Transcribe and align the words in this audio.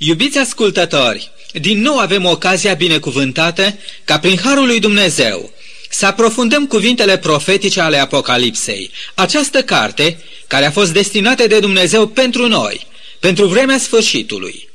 Iubiți 0.00 0.38
ascultători, 0.38 1.30
din 1.52 1.80
nou 1.80 1.98
avem 1.98 2.24
ocazia 2.24 2.74
binecuvântată 2.74 3.78
ca 4.04 4.18
prin 4.18 4.38
Harul 4.44 4.66
lui 4.66 4.80
Dumnezeu 4.80 5.52
să 5.90 6.06
aprofundăm 6.06 6.66
cuvintele 6.66 7.18
profetice 7.18 7.80
ale 7.80 7.96
Apocalipsei. 7.96 8.90
Această 9.14 9.62
carte, 9.62 10.22
care 10.46 10.64
a 10.64 10.70
fost 10.70 10.92
destinată 10.92 11.46
de 11.46 11.58
Dumnezeu 11.58 12.06
pentru 12.06 12.48
noi, 12.48 12.86
pentru 13.18 13.46
vremea 13.46 13.78
sfârșitului. 13.78 14.68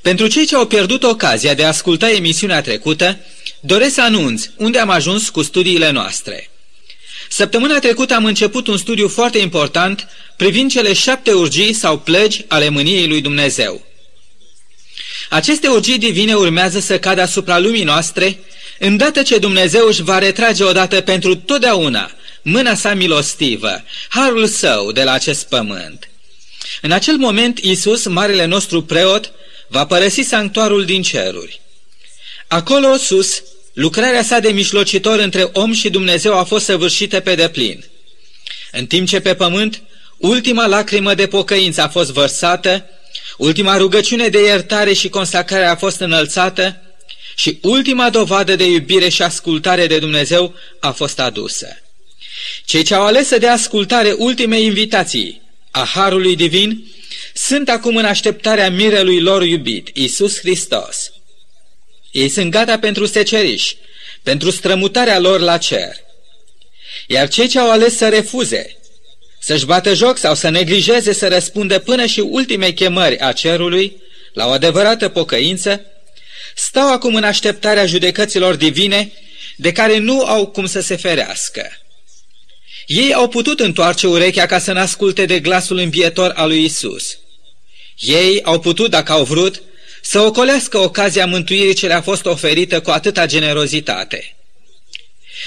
Pentru 0.00 0.26
cei 0.26 0.46
ce 0.46 0.56
au 0.56 0.66
pierdut 0.66 1.02
ocazia 1.02 1.54
de 1.54 1.64
a 1.64 1.68
asculta 1.68 2.10
emisiunea 2.10 2.60
trecută, 2.60 3.18
doresc 3.60 3.94
să 3.94 4.02
anunț 4.02 4.48
unde 4.56 4.78
am 4.78 4.90
ajuns 4.90 5.28
cu 5.28 5.42
studiile 5.42 5.90
noastre. 5.90 6.50
Săptămâna 7.28 7.78
trecută 7.78 8.14
am 8.14 8.24
început 8.24 8.66
un 8.66 8.76
studiu 8.76 9.08
foarte 9.08 9.38
important 9.38 10.08
privind 10.36 10.70
cele 10.70 10.92
șapte 10.92 11.32
urgii 11.32 11.72
sau 11.72 11.98
plăgi 11.98 12.44
ale 12.48 12.68
mâniei 12.68 13.06
lui 13.06 13.20
Dumnezeu. 13.20 13.86
Aceste 15.28 15.68
urgii 15.68 15.98
divine 15.98 16.34
urmează 16.34 16.78
să 16.80 16.98
cadă 16.98 17.20
asupra 17.20 17.58
lumii 17.58 17.84
noastre, 17.84 18.38
îndată 18.78 19.22
ce 19.22 19.38
Dumnezeu 19.38 19.86
își 19.86 20.02
va 20.02 20.18
retrage 20.18 20.64
odată 20.64 21.00
pentru 21.00 21.36
totdeauna 21.36 22.10
mâna 22.42 22.74
sa 22.74 22.94
milostivă, 22.94 23.84
harul 24.08 24.46
său 24.46 24.92
de 24.92 25.02
la 25.02 25.12
acest 25.12 25.48
pământ. 25.48 26.08
În 26.82 26.90
acel 26.90 27.16
moment, 27.16 27.58
Isus, 27.58 28.06
marele 28.06 28.44
nostru 28.44 28.82
preot, 28.82 29.32
va 29.68 29.86
părăsi 29.86 30.20
sanctuarul 30.20 30.84
din 30.84 31.02
ceruri. 31.02 31.60
Acolo 32.46 32.96
sus, 32.96 33.42
lucrarea 33.72 34.22
sa 34.22 34.38
de 34.38 34.48
mișlocitor 34.48 35.18
între 35.18 35.50
om 35.52 35.72
și 35.72 35.90
Dumnezeu 35.90 36.38
a 36.38 36.44
fost 36.44 36.64
săvârșită 36.64 37.20
pe 37.20 37.34
deplin. 37.34 37.84
În 38.72 38.86
timp 38.86 39.08
ce 39.08 39.20
pe 39.20 39.34
pământ, 39.34 39.82
ultima 40.16 40.66
lacrimă 40.66 41.14
de 41.14 41.26
pocăință 41.26 41.82
a 41.82 41.88
fost 41.88 42.12
vărsată, 42.12 42.86
ultima 43.38 43.76
rugăciune 43.76 44.28
de 44.28 44.44
iertare 44.44 44.92
și 44.92 45.08
consacrare 45.08 45.64
a 45.64 45.76
fost 45.76 46.00
înălțată 46.00 46.82
și 47.36 47.58
ultima 47.62 48.10
dovadă 48.10 48.56
de 48.56 48.64
iubire 48.64 49.08
și 49.08 49.22
ascultare 49.22 49.86
de 49.86 49.98
Dumnezeu 49.98 50.54
a 50.80 50.90
fost 50.90 51.20
adusă. 51.20 51.82
Cei 52.64 52.82
ce 52.82 52.94
au 52.94 53.04
ales 53.04 53.26
să 53.26 53.38
dea 53.38 53.52
ascultare 53.52 54.14
ultimei 54.16 54.64
invitații 54.64 55.42
a 55.70 55.84
Harului 55.84 56.36
Divin 56.36 56.86
sunt 57.34 57.68
acum 57.68 57.96
în 57.96 58.04
așteptarea 58.04 58.70
mirelui 58.70 59.20
lor 59.20 59.42
iubit, 59.42 59.88
Isus 59.92 60.38
Hristos. 60.38 61.12
Ei 62.10 62.28
sunt 62.28 62.50
gata 62.50 62.78
pentru 62.78 63.06
seceriș, 63.06 63.72
pentru 64.22 64.50
strămutarea 64.50 65.18
lor 65.18 65.40
la 65.40 65.58
cer. 65.58 65.96
Iar 67.06 67.28
cei 67.28 67.48
ce 67.48 67.58
au 67.58 67.70
ales 67.70 67.96
să 67.96 68.08
refuze, 68.08 68.77
să-și 69.48 69.66
bată 69.66 69.94
joc 69.94 70.18
sau 70.18 70.34
să 70.34 70.48
neglijeze 70.48 71.12
să 71.12 71.28
răspundă 71.28 71.78
până 71.78 72.06
și 72.06 72.20
ultimei 72.20 72.74
chemări 72.74 73.18
a 73.18 73.32
cerului, 73.32 73.96
la 74.32 74.46
o 74.46 74.50
adevărată 74.50 75.08
pocăință, 75.08 75.80
stau 76.54 76.92
acum 76.92 77.14
în 77.14 77.24
așteptarea 77.24 77.86
judecăților 77.86 78.54
divine 78.54 79.12
de 79.56 79.72
care 79.72 79.98
nu 79.98 80.24
au 80.24 80.46
cum 80.46 80.66
să 80.66 80.80
se 80.80 80.96
ferească. 80.96 81.70
Ei 82.86 83.14
au 83.14 83.28
putut 83.28 83.60
întoarce 83.60 84.06
urechea 84.06 84.46
ca 84.46 84.58
să 84.58 84.72
n-asculte 84.72 85.24
de 85.24 85.40
glasul 85.40 85.78
învietor 85.78 86.32
al 86.36 86.48
lui 86.48 86.64
Isus. 86.64 87.18
Ei 87.98 88.42
au 88.42 88.60
putut, 88.60 88.90
dacă 88.90 89.12
au 89.12 89.24
vrut, 89.24 89.62
să 90.02 90.20
ocolească 90.20 90.78
ocazia 90.78 91.26
mântuirii 91.26 91.74
ce 91.74 91.86
le-a 91.86 92.02
fost 92.02 92.26
oferită 92.26 92.80
cu 92.80 92.90
atâta 92.90 93.26
generozitate. 93.26 94.37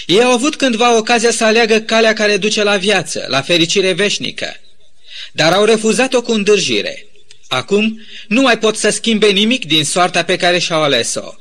Ei 0.06 0.22
au 0.24 0.32
avut 0.32 0.56
cândva 0.56 0.98
ocazia 0.98 1.32
să 1.32 1.46
aleagă 1.46 1.80
calea 1.80 2.14
care 2.14 2.38
duce 2.38 2.64
la 2.64 2.78
viață, 2.78 3.26
la 3.28 3.42
fericire 3.42 3.94
veșnică, 3.94 4.56
dar 5.32 5.54
au 5.54 5.64
refuzat-o 5.64 6.22
cu 6.22 6.32
îndârjire. 6.32 7.06
Acum 7.48 8.02
nu 8.28 8.42
mai 8.42 8.58
pot 8.58 8.78
să 8.78 8.90
schimbe 8.90 9.28
nimic 9.28 9.66
din 9.66 9.86
soarta 9.86 10.24
pe 10.24 10.36
care 10.36 10.60
și-au 10.60 10.82
ales-o. 10.82 11.34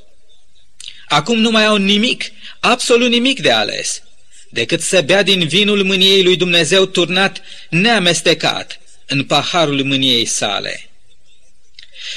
Acum 1.08 1.38
nu 1.38 1.50
mai 1.50 1.64
au 1.64 1.76
nimic, 1.76 2.24
absolut 2.60 3.08
nimic 3.08 3.40
de 3.40 3.50
ales, 3.50 4.02
decât 4.48 4.80
să 4.80 5.00
bea 5.00 5.22
din 5.22 5.46
vinul 5.46 5.84
mâniei 5.84 6.22
lui 6.22 6.36
Dumnezeu 6.36 6.86
turnat 6.86 7.42
neamestecat 7.68 8.80
în 9.06 9.24
paharul 9.24 9.84
mâniei 9.84 10.24
sale. 10.24 10.90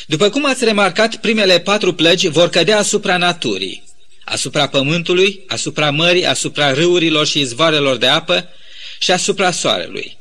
După 0.05 0.29
cum 0.29 0.45
ați 0.45 0.63
remarcat, 0.63 1.15
primele 1.15 1.59
patru 1.59 1.93
plăgi 1.93 2.27
vor 2.27 2.49
cădea 2.49 2.77
asupra 2.77 3.17
naturii, 3.17 3.82
asupra 4.25 4.67
pământului, 4.67 5.43
asupra 5.47 5.91
mării, 5.91 6.25
asupra 6.25 6.73
râurilor 6.73 7.27
și 7.27 7.39
izvoarelor 7.39 7.97
de 7.97 8.07
apă 8.07 8.49
și 8.99 9.11
asupra 9.11 9.51
soarelui. 9.51 10.17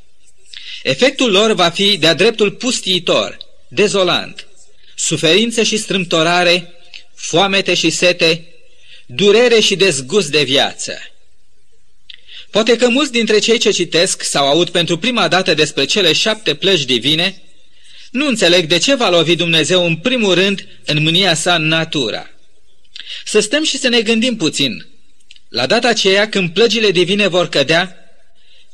Efectul 0.82 1.30
lor 1.30 1.52
va 1.52 1.70
fi 1.70 1.96
de-a 1.96 2.14
dreptul 2.14 2.50
pustiitor, 2.50 3.36
dezolant, 3.68 4.46
suferință 4.94 5.62
și 5.62 5.76
strâmtorare, 5.76 6.72
foamete 7.14 7.74
și 7.74 7.90
sete, 7.90 8.46
durere 9.06 9.60
și 9.60 9.76
dezgust 9.76 10.30
de 10.30 10.42
viață. 10.42 10.98
Poate 12.50 12.76
că 12.76 12.88
mulți 12.88 13.12
dintre 13.12 13.38
cei 13.38 13.58
ce 13.58 13.70
citesc 13.70 14.22
sau 14.22 14.46
aud 14.46 14.68
pentru 14.68 14.98
prima 14.98 15.28
dată 15.28 15.54
despre 15.54 15.84
cele 15.84 16.12
șapte 16.12 16.54
plăci 16.54 16.84
divine 16.84 17.42
nu 18.10 18.26
înțeleg 18.26 18.66
de 18.66 18.78
ce 18.78 18.94
va 18.94 19.08
lovi 19.08 19.36
Dumnezeu 19.36 19.86
în 19.86 19.96
primul 19.96 20.34
rând 20.34 20.68
în 20.84 21.02
mânia 21.02 21.34
sa 21.34 21.56
natura. 21.56 22.30
Să 23.24 23.40
stăm 23.40 23.64
și 23.64 23.78
să 23.78 23.88
ne 23.88 24.00
gândim 24.00 24.36
puțin. 24.36 24.86
La 25.48 25.66
data 25.66 25.88
aceea, 25.88 26.28
când 26.28 26.50
plăgile 26.50 26.90
divine 26.90 27.26
vor 27.26 27.48
cădea, 27.48 27.96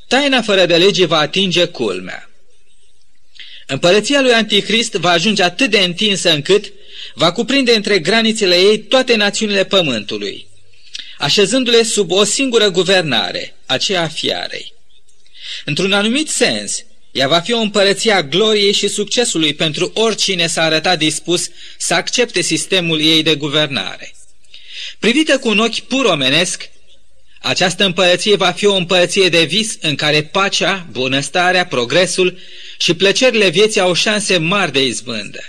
taina 0.08 0.42
fără 0.42 0.66
de 0.66 0.76
lege 0.76 1.06
va 1.06 1.18
atinge 1.18 1.64
culmea. 1.64 2.30
Împărăția 3.66 4.20
lui 4.20 4.32
Antichrist 4.32 4.92
va 4.92 5.10
ajunge 5.10 5.42
atât 5.42 5.70
de 5.70 5.78
întinsă 5.78 6.30
încât 6.32 6.72
va 7.14 7.32
cuprinde 7.32 7.74
între 7.74 7.98
granițele 7.98 8.56
ei 8.56 8.78
toate 8.78 9.16
națiunile 9.16 9.64
pământului, 9.64 10.46
așezându-le 11.18 11.82
sub 11.82 12.10
o 12.10 12.24
singură 12.24 12.70
guvernare, 12.70 13.54
aceea 13.66 14.02
a 14.02 14.08
fiarei. 14.08 14.72
Într-un 15.64 15.92
anumit 15.92 16.28
sens, 16.28 16.84
ea 17.12 17.28
va 17.28 17.40
fi 17.40 17.52
o 17.52 17.58
împărăție 17.58 18.12
a 18.12 18.22
gloriei 18.22 18.72
și 18.72 18.88
succesului 18.88 19.54
pentru 19.54 19.90
oricine 19.94 20.46
s-a 20.46 20.62
arătat 20.62 20.98
dispus 20.98 21.48
să 21.78 21.94
accepte 21.94 22.40
sistemul 22.40 23.00
ei 23.00 23.22
de 23.22 23.34
guvernare. 23.34 24.12
Privită 24.98 25.38
cu 25.38 25.48
un 25.48 25.58
ochi 25.58 25.80
pur 25.80 26.04
omenesc, 26.04 26.70
această 27.40 27.84
împărăție 27.84 28.36
va 28.36 28.50
fi 28.50 28.66
o 28.66 28.74
împărăție 28.74 29.28
de 29.28 29.42
vis 29.42 29.76
în 29.80 29.94
care 29.94 30.22
pacea, 30.22 30.86
bunăstarea, 30.90 31.66
progresul 31.66 32.38
și 32.78 32.94
plăcerile 32.94 33.48
vieții 33.48 33.80
au 33.80 33.94
șanse 33.94 34.38
mari 34.38 34.72
de 34.72 34.84
izbândă. 34.84 35.40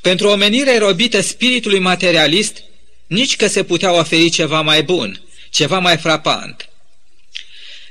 Pentru 0.00 0.28
omenire 0.28 0.78
robită 0.78 1.20
spiritului 1.20 1.78
materialist, 1.78 2.62
nici 3.06 3.36
că 3.36 3.46
se 3.46 3.64
putea 3.64 3.92
oferi 3.92 4.28
ceva 4.28 4.60
mai 4.60 4.82
bun, 4.82 5.22
ceva 5.50 5.78
mai 5.78 5.96
frapant. 5.96 6.68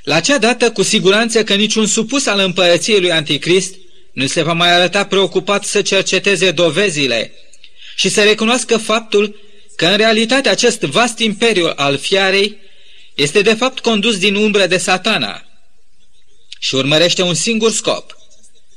La 0.02 0.14
acea 0.14 0.38
dată, 0.38 0.70
cu 0.70 0.82
siguranță 0.82 1.44
că 1.44 1.54
niciun 1.54 1.86
supus 1.86 2.26
al 2.26 2.38
împărăției 2.38 3.00
lui 3.00 3.12
Anticrist 3.12 3.74
nu 4.12 4.26
se 4.26 4.42
va 4.42 4.52
mai 4.52 4.72
arăta 4.72 5.06
preocupat 5.06 5.64
să 5.64 5.82
cerceteze 5.82 6.50
dovezile 6.50 7.32
și 7.96 8.08
să 8.08 8.22
recunoască 8.22 8.76
faptul 8.76 9.49
că 9.80 9.86
în 9.86 9.96
realitate 9.96 10.48
acest 10.48 10.80
vast 10.80 11.18
imperiu 11.18 11.72
al 11.76 11.98
fiarei 11.98 12.56
este 13.14 13.42
de 13.42 13.54
fapt 13.54 13.78
condus 13.78 14.18
din 14.18 14.34
umbră 14.34 14.66
de 14.66 14.76
satana 14.76 15.44
și 16.58 16.74
urmărește 16.74 17.22
un 17.22 17.34
singur 17.34 17.72
scop, 17.72 18.16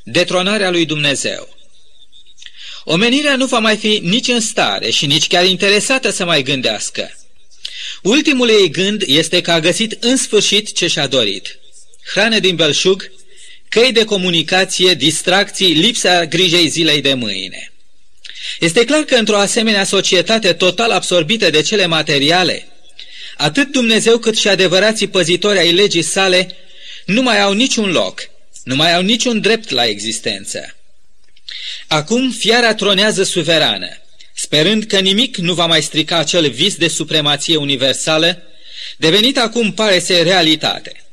detronarea 0.03 0.69
lui 0.69 0.85
Dumnezeu. 0.85 1.57
Omenirea 2.83 3.35
nu 3.35 3.45
va 3.45 3.59
mai 3.59 3.77
fi 3.77 3.99
nici 4.03 4.27
în 4.27 4.39
stare 4.39 4.89
și 4.89 5.05
nici 5.05 5.27
chiar 5.27 5.45
interesată 5.45 6.09
să 6.09 6.25
mai 6.25 6.43
gândească. 6.43 7.17
Ultimul 8.01 8.49
ei 8.49 8.69
gând 8.69 9.03
este 9.05 9.41
că 9.41 9.51
a 9.51 9.59
găsit 9.59 10.03
în 10.03 10.17
sfârșit 10.17 10.73
ce 10.73 10.87
și-a 10.87 11.07
dorit. 11.07 11.59
Hrană 12.11 12.39
din 12.39 12.55
belșug, 12.55 13.11
căi 13.69 13.91
de 13.91 14.05
comunicație, 14.05 14.93
distracții, 14.93 15.73
lipsa 15.73 16.25
grijei 16.25 16.67
zilei 16.67 17.01
de 17.01 17.13
mâine. 17.13 17.72
Este 18.59 18.85
clar 18.85 19.01
că 19.01 19.15
într-o 19.15 19.37
asemenea 19.37 19.83
societate 19.83 20.53
total 20.53 20.91
absorbită 20.91 21.49
de 21.49 21.61
cele 21.61 21.85
materiale, 21.85 22.67
atât 23.37 23.71
Dumnezeu 23.71 24.17
cât 24.17 24.37
și 24.37 24.47
adevărații 24.47 25.07
păzitori 25.07 25.57
ai 25.57 25.71
legii 25.71 26.01
sale 26.01 26.55
nu 27.05 27.21
mai 27.21 27.41
au 27.41 27.53
niciun 27.53 27.91
loc, 27.91 28.29
nu 28.63 28.75
mai 28.75 28.95
au 28.95 29.01
niciun 29.01 29.41
drept 29.41 29.69
la 29.69 29.85
existență. 29.85 30.75
Acum 31.87 32.31
fiara 32.31 32.73
tronează 32.73 33.23
suverană, 33.23 33.89
sperând 34.33 34.83
că 34.83 34.99
nimic 34.99 35.37
nu 35.37 35.53
va 35.53 35.65
mai 35.65 35.81
strica 35.81 36.17
acel 36.17 36.49
vis 36.49 36.75
de 36.75 36.87
supremație 36.87 37.55
universală, 37.55 38.43
devenit 38.97 39.37
acum 39.37 39.73
pare 39.73 39.99
să 39.99 40.21
realitate. 40.21 41.03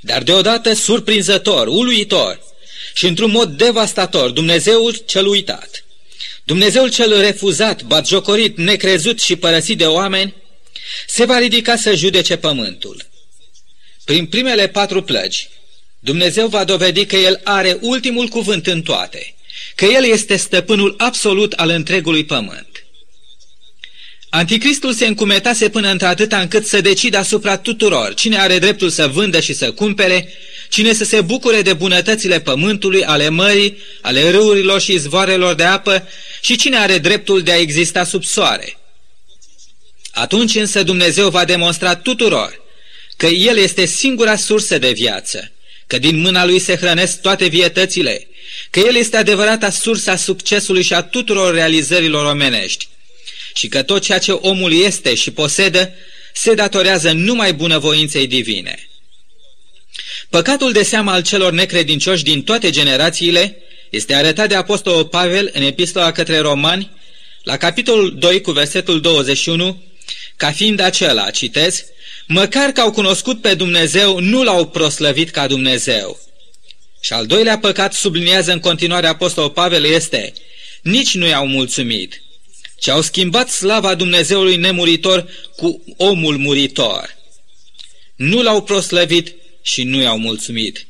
Dar 0.00 0.22
deodată 0.22 0.72
surprinzător, 0.72 1.66
uluitor 1.66 2.40
și 2.94 3.06
într-un 3.06 3.30
mod 3.30 3.50
devastator, 3.50 4.30
Dumnezeul 4.30 5.02
cel 5.06 5.26
uitat, 5.26 5.84
Dumnezeul 6.44 6.90
cel 6.90 7.20
refuzat, 7.20 7.82
batjocorit, 7.82 8.56
necrezut 8.56 9.20
și 9.20 9.36
părăsit 9.36 9.78
de 9.78 9.86
oameni, 9.86 10.34
se 11.06 11.24
va 11.24 11.38
ridica 11.38 11.76
să 11.76 11.94
judece 11.94 12.36
pământul. 12.36 13.08
Prin 14.04 14.26
primele 14.26 14.68
patru 14.68 15.02
plăgi, 15.02 15.48
Dumnezeu 15.98 16.48
va 16.48 16.64
dovedi 16.64 17.06
că 17.06 17.16
El 17.16 17.40
are 17.44 17.78
ultimul 17.80 18.26
cuvânt 18.26 18.66
în 18.66 18.82
toate 18.82 19.34
că 19.74 19.84
El 19.84 20.04
este 20.04 20.36
stăpânul 20.36 20.94
absolut 20.98 21.52
al 21.52 21.68
întregului 21.68 22.24
pământ. 22.24 22.69
Anticristul 24.30 24.92
se 24.92 25.06
încumetase 25.06 25.68
până 25.68 25.90
într-atâta 25.90 26.38
încât 26.38 26.66
să 26.66 26.80
decidă 26.80 27.18
asupra 27.18 27.56
tuturor 27.56 28.14
cine 28.14 28.38
are 28.38 28.58
dreptul 28.58 28.90
să 28.90 29.06
vândă 29.06 29.40
și 29.40 29.52
să 29.52 29.72
cumpere, 29.72 30.28
cine 30.68 30.92
să 30.92 31.04
se 31.04 31.20
bucure 31.20 31.62
de 31.62 31.72
bunătățile 31.72 32.40
pământului, 32.40 33.04
ale 33.04 33.28
mării, 33.28 33.78
ale 34.00 34.30
râurilor 34.30 34.80
și 34.80 34.92
izvoarelor 34.92 35.54
de 35.54 35.62
apă 35.62 36.08
și 36.40 36.56
cine 36.56 36.76
are 36.76 36.98
dreptul 36.98 37.42
de 37.42 37.52
a 37.52 37.56
exista 37.58 38.04
sub 38.04 38.24
soare. 38.24 38.76
Atunci 40.10 40.54
însă 40.54 40.82
Dumnezeu 40.82 41.28
va 41.28 41.44
demonstra 41.44 41.96
tuturor 41.96 42.60
că 43.16 43.26
El 43.26 43.56
este 43.56 43.84
singura 43.84 44.36
sursă 44.36 44.78
de 44.78 44.92
viață, 44.92 45.52
că 45.86 45.98
din 45.98 46.20
mâna 46.20 46.44
Lui 46.44 46.58
se 46.58 46.76
hrănesc 46.76 47.20
toate 47.20 47.46
vietățile, 47.46 48.26
că 48.70 48.78
El 48.78 48.94
este 48.96 49.16
adevărata 49.16 49.70
sursa 49.70 50.16
succesului 50.16 50.82
și 50.82 50.94
a 50.94 51.02
tuturor 51.02 51.54
realizărilor 51.54 52.24
omenești 52.24 52.88
și 53.54 53.68
că 53.68 53.82
tot 53.82 54.02
ceea 54.02 54.18
ce 54.18 54.32
omul 54.32 54.72
este 54.72 55.14
și 55.14 55.30
posedă 55.30 55.92
se 56.34 56.54
datorează 56.54 57.12
numai 57.12 57.52
bunăvoinței 57.52 58.26
divine. 58.26 58.88
Păcatul 60.28 60.72
de 60.72 60.82
seamă 60.82 61.10
al 61.10 61.22
celor 61.22 61.52
necredincioși 61.52 62.22
din 62.22 62.42
toate 62.42 62.70
generațiile 62.70 63.56
este 63.90 64.14
arătat 64.14 64.48
de 64.48 64.54
Apostolul 64.54 65.06
Pavel 65.06 65.50
în 65.52 65.62
epistola 65.62 66.12
către 66.12 66.38
romani, 66.38 66.90
la 67.42 67.56
capitolul 67.56 68.18
2 68.18 68.40
cu 68.40 68.50
versetul 68.50 69.00
21, 69.00 69.82
ca 70.36 70.52
fiind 70.52 70.80
acela, 70.80 71.30
citez, 71.30 71.84
măcar 72.26 72.70
că 72.70 72.80
au 72.80 72.90
cunoscut 72.90 73.40
pe 73.40 73.54
Dumnezeu, 73.54 74.18
nu 74.18 74.42
l-au 74.42 74.66
proslăvit 74.66 75.30
ca 75.30 75.46
Dumnezeu. 75.46 76.20
Și 77.00 77.12
al 77.12 77.26
doilea 77.26 77.58
păcat 77.58 77.92
subliniază 77.92 78.52
în 78.52 78.60
continuare 78.60 79.06
Apostolul 79.06 79.50
Pavel 79.50 79.84
este, 79.84 80.32
nici 80.82 81.14
nu 81.14 81.26
i-au 81.26 81.46
mulțumit, 81.46 82.22
ci 82.80 82.88
au 82.88 83.00
schimbat 83.00 83.48
slava 83.48 83.94
Dumnezeului 83.94 84.56
nemuritor 84.56 85.28
cu 85.56 85.84
omul 85.96 86.36
muritor. 86.36 87.16
Nu 88.16 88.42
l-au 88.42 88.62
proslăvit 88.62 89.34
și 89.62 89.82
nu 89.82 90.00
i-au 90.00 90.18
mulțumit. 90.18 90.86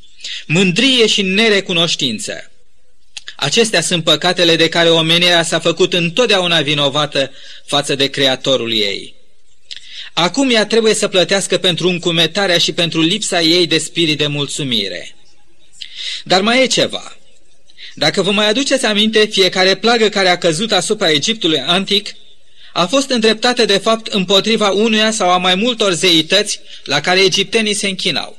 Mândrie 0.47 1.07
și 1.07 1.23
nerecunoștință. 1.23 2.51
Acestea 3.37 3.81
sunt 3.81 4.05
păcatele 4.05 4.57
de 4.57 4.69
care 4.69 4.89
omenirea 4.89 5.43
s-a 5.43 5.59
făcut 5.59 5.93
întotdeauna 5.93 6.61
vinovată 6.61 7.31
față 7.67 7.95
de 7.95 8.07
Creatorul 8.07 8.73
ei. 8.73 9.15
Acum 10.13 10.51
ea 10.51 10.67
trebuie 10.67 10.95
să 10.95 11.09
plătească 11.09 11.59
pentru 11.59 11.89
încumetarea 11.89 12.59
și 12.59 12.73
pentru 12.73 13.01
lipsa 13.01 13.41
ei 13.41 13.67
de 13.67 13.79
spirit 13.79 14.19
de 14.19 14.27
mulțumire. 14.27 15.17
Dar 16.25 16.41
mai 16.41 16.63
e 16.63 16.67
ceva. 16.67 17.17
Dacă 17.95 18.23
vă 18.23 18.31
mai 18.31 18.49
aduceți 18.49 18.85
aminte, 18.85 19.25
fiecare 19.25 19.75
plagă 19.75 20.09
care 20.09 20.29
a 20.29 20.39
căzut 20.39 20.73
asupra 20.73 21.11
Egiptului 21.11 21.61
antic 21.61 22.15
a 22.73 22.87
fost 22.87 23.11
îndreptată 23.11 23.65
de 23.65 23.79
fapt 23.79 24.07
împotriva 24.07 24.69
unuia 24.69 25.11
sau 25.11 25.31
a 25.31 25.37
mai 25.37 25.55
multor 25.55 25.93
zeități 25.93 26.61
la 26.85 27.01
care 27.01 27.21
egiptenii 27.21 27.75
se 27.75 27.89
închinau. 27.89 28.39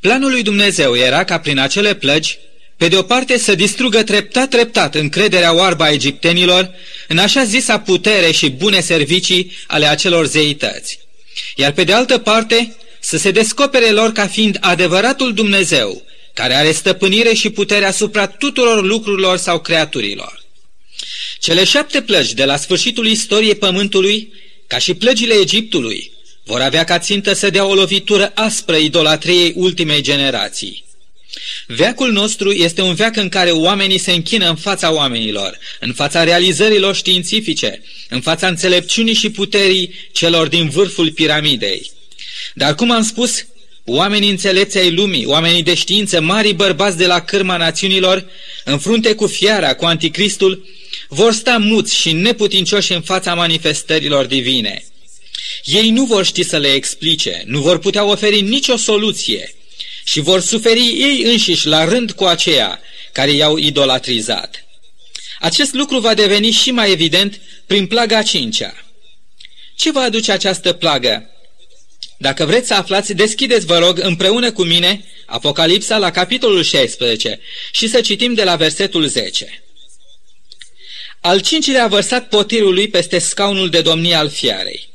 Planul 0.00 0.30
lui 0.30 0.42
Dumnezeu 0.42 0.96
era 0.96 1.24
ca 1.24 1.38
prin 1.38 1.58
acele 1.58 1.94
plăgi, 1.94 2.38
pe 2.76 2.88
de 2.88 2.96
o 2.96 3.02
parte 3.02 3.38
să 3.38 3.54
distrugă 3.54 4.02
treptat-treptat 4.02 4.94
încrederea 4.94 5.54
oarbă 5.54 5.84
a 5.84 5.90
egiptenilor 5.90 6.70
în 7.08 7.18
așa 7.18 7.44
zisa 7.44 7.78
putere 7.78 8.30
și 8.30 8.50
bune 8.50 8.80
servicii 8.80 9.52
ale 9.66 9.86
acelor 9.86 10.26
zeități, 10.26 10.98
iar 11.56 11.72
pe 11.72 11.84
de 11.84 11.92
altă 11.92 12.18
parte 12.18 12.76
să 13.00 13.16
se 13.16 13.30
descopere 13.30 13.90
lor 13.90 14.12
ca 14.12 14.26
fiind 14.26 14.58
adevăratul 14.60 15.34
Dumnezeu, 15.34 16.02
care 16.34 16.54
are 16.54 16.72
stăpânire 16.72 17.32
și 17.32 17.50
putere 17.50 17.84
asupra 17.84 18.26
tuturor 18.26 18.84
lucrurilor 18.84 19.36
sau 19.36 19.60
creaturilor. 19.60 20.42
Cele 21.38 21.64
șapte 21.64 22.02
plăgi 22.02 22.34
de 22.34 22.44
la 22.44 22.56
sfârșitul 22.56 23.06
istoriei 23.06 23.54
Pământului, 23.54 24.32
ca 24.66 24.78
și 24.78 24.94
plăgile 24.94 25.34
Egiptului, 25.34 26.12
vor 26.44 26.60
avea 26.60 26.84
ca 26.84 26.98
țintă 26.98 27.32
să 27.32 27.50
dea 27.50 27.64
o 27.64 27.74
lovitură 27.74 28.32
aspră 28.34 28.76
idolatriei 28.76 29.52
ultimei 29.56 30.02
generații. 30.02 30.84
Veacul 31.66 32.12
nostru 32.12 32.50
este 32.50 32.82
un 32.82 32.94
veac 32.94 33.16
în 33.16 33.28
care 33.28 33.50
oamenii 33.50 33.98
se 33.98 34.12
închină 34.12 34.48
în 34.48 34.56
fața 34.56 34.92
oamenilor, 34.92 35.58
în 35.80 35.92
fața 35.92 36.24
realizărilor 36.24 36.94
științifice, 36.94 37.82
în 38.08 38.20
fața 38.20 38.46
înțelepciunii 38.46 39.14
și 39.14 39.30
puterii 39.30 39.94
celor 40.12 40.48
din 40.48 40.68
vârful 40.68 41.10
piramidei. 41.10 41.90
Dar, 42.54 42.74
cum 42.74 42.90
am 42.90 43.02
spus, 43.02 43.46
oamenii 43.84 44.30
înțelepți 44.30 44.78
ai 44.78 44.90
lumii, 44.90 45.26
oamenii 45.26 45.62
de 45.62 45.74
știință, 45.74 46.20
mari 46.20 46.52
bărbați 46.52 46.96
de 46.96 47.06
la 47.06 47.20
cârma 47.20 47.56
națiunilor, 47.56 48.26
în 48.64 48.78
frunte 48.78 49.14
cu 49.14 49.26
fiara, 49.26 49.74
cu 49.74 49.84
anticristul, 49.84 50.68
vor 51.08 51.32
sta 51.32 51.58
muți 51.58 51.94
și 51.94 52.12
neputincioși 52.12 52.92
în 52.92 53.00
fața 53.00 53.34
manifestărilor 53.34 54.24
divine. 54.24 54.84
Ei 55.64 55.90
nu 55.90 56.04
vor 56.04 56.24
ști 56.24 56.42
să 56.42 56.58
le 56.58 56.72
explice, 56.72 57.42
nu 57.46 57.60
vor 57.60 57.78
putea 57.78 58.04
oferi 58.04 58.40
nicio 58.40 58.76
soluție 58.76 59.54
și 60.04 60.20
vor 60.20 60.40
suferi 60.40 60.80
ei 60.80 61.22
înșiși 61.22 61.66
la 61.66 61.84
rând 61.84 62.12
cu 62.12 62.24
aceea 62.24 62.80
care 63.12 63.30
i-au 63.30 63.56
idolatrizat. 63.56 64.64
Acest 65.40 65.72
lucru 65.72 65.98
va 65.98 66.14
deveni 66.14 66.50
și 66.50 66.70
mai 66.70 66.90
evident 66.90 67.40
prin 67.66 67.86
plaga 67.86 68.22
cincea. 68.22 68.84
Ce 69.76 69.90
va 69.90 70.00
aduce 70.00 70.32
această 70.32 70.72
plagă? 70.72 71.33
Dacă 72.24 72.44
vreți 72.44 72.66
să 72.66 72.74
aflați, 72.74 73.14
deschideți, 73.14 73.66
vă 73.66 73.78
rog, 73.78 73.98
împreună 74.02 74.52
cu 74.52 74.62
mine 74.62 75.04
Apocalipsa 75.26 75.98
la 75.98 76.10
capitolul 76.10 76.62
16 76.62 77.40
și 77.72 77.88
să 77.88 78.00
citim 78.00 78.34
de 78.34 78.44
la 78.44 78.56
versetul 78.56 79.06
10. 79.06 79.62
Al 81.20 81.40
cincilea 81.40 81.84
a 81.84 81.88
vărsat 81.88 82.28
potirul 82.28 82.74
lui 82.74 82.88
peste 82.88 83.18
scaunul 83.18 83.70
de 83.70 83.80
domnie 83.80 84.14
al 84.14 84.28
fiarei 84.28 84.88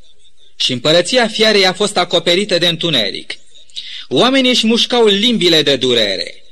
și 0.56 0.72
împărăția 0.72 1.28
fiarei 1.28 1.66
a 1.66 1.74
fost 1.74 1.98
acoperită 1.98 2.58
de 2.58 2.68
întuneric. 2.68 3.34
Oamenii 4.08 4.50
își 4.50 4.66
mușcau 4.66 5.06
limbile 5.06 5.62
de 5.62 5.76
durere 5.76 6.44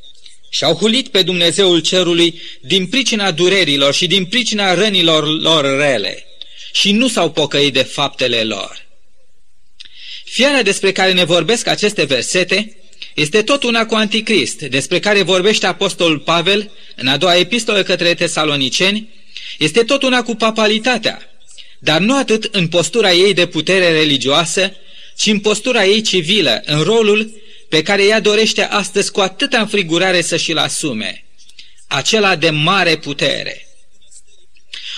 și 0.49 0.63
au 0.63 0.75
hulit 0.75 1.07
pe 1.07 1.21
Dumnezeul 1.21 1.79
cerului 1.79 2.41
din 2.61 2.87
pricina 2.87 3.31
durerilor 3.31 3.93
și 3.93 4.07
din 4.07 4.25
pricina 4.25 4.73
rănilor 4.73 5.41
lor 5.41 5.77
rele 5.77 6.25
și 6.71 6.91
nu 6.91 7.07
s-au 7.07 7.31
pocăit 7.31 7.73
de 7.73 7.83
faptele 7.83 8.43
lor. 8.43 8.86
Fiarea 10.29 10.63
despre 10.63 10.91
care 10.91 11.13
ne 11.13 11.23
vorbesc 11.23 11.67
aceste 11.67 12.03
versete 12.03 12.77
este 13.13 13.41
tot 13.41 13.63
una 13.63 13.85
cu 13.85 13.95
Anticrist, 13.95 14.61
despre 14.61 14.99
care 14.99 15.21
vorbește 15.21 15.65
Apostolul 15.65 16.19
Pavel 16.19 16.71
în 16.95 17.07
a 17.07 17.17
doua 17.17 17.35
epistolă 17.35 17.83
către 17.83 18.13
tesaloniceni, 18.13 19.09
este 19.57 19.83
tot 19.83 20.03
una 20.03 20.23
cu 20.23 20.35
papalitatea, 20.35 21.21
dar 21.79 21.99
nu 21.99 22.17
atât 22.17 22.49
în 22.51 22.67
postura 22.67 23.13
ei 23.13 23.33
de 23.33 23.45
putere 23.45 23.91
religioasă, 23.91 24.73
ci 25.17 25.25
în 25.25 25.39
postura 25.39 25.85
ei 25.85 26.01
civilă, 26.01 26.61
în 26.65 26.81
rolul 26.81 27.41
pe 27.69 27.81
care 27.81 28.03
ea 28.03 28.19
dorește 28.19 28.63
astăzi 28.63 29.11
cu 29.11 29.19
atâta 29.19 29.59
înfrigurare 29.59 30.21
să 30.21 30.37
și-l 30.37 30.57
asume, 30.57 31.25
acela 31.87 32.35
de 32.35 32.49
mare 32.49 32.97
putere. 32.97 33.67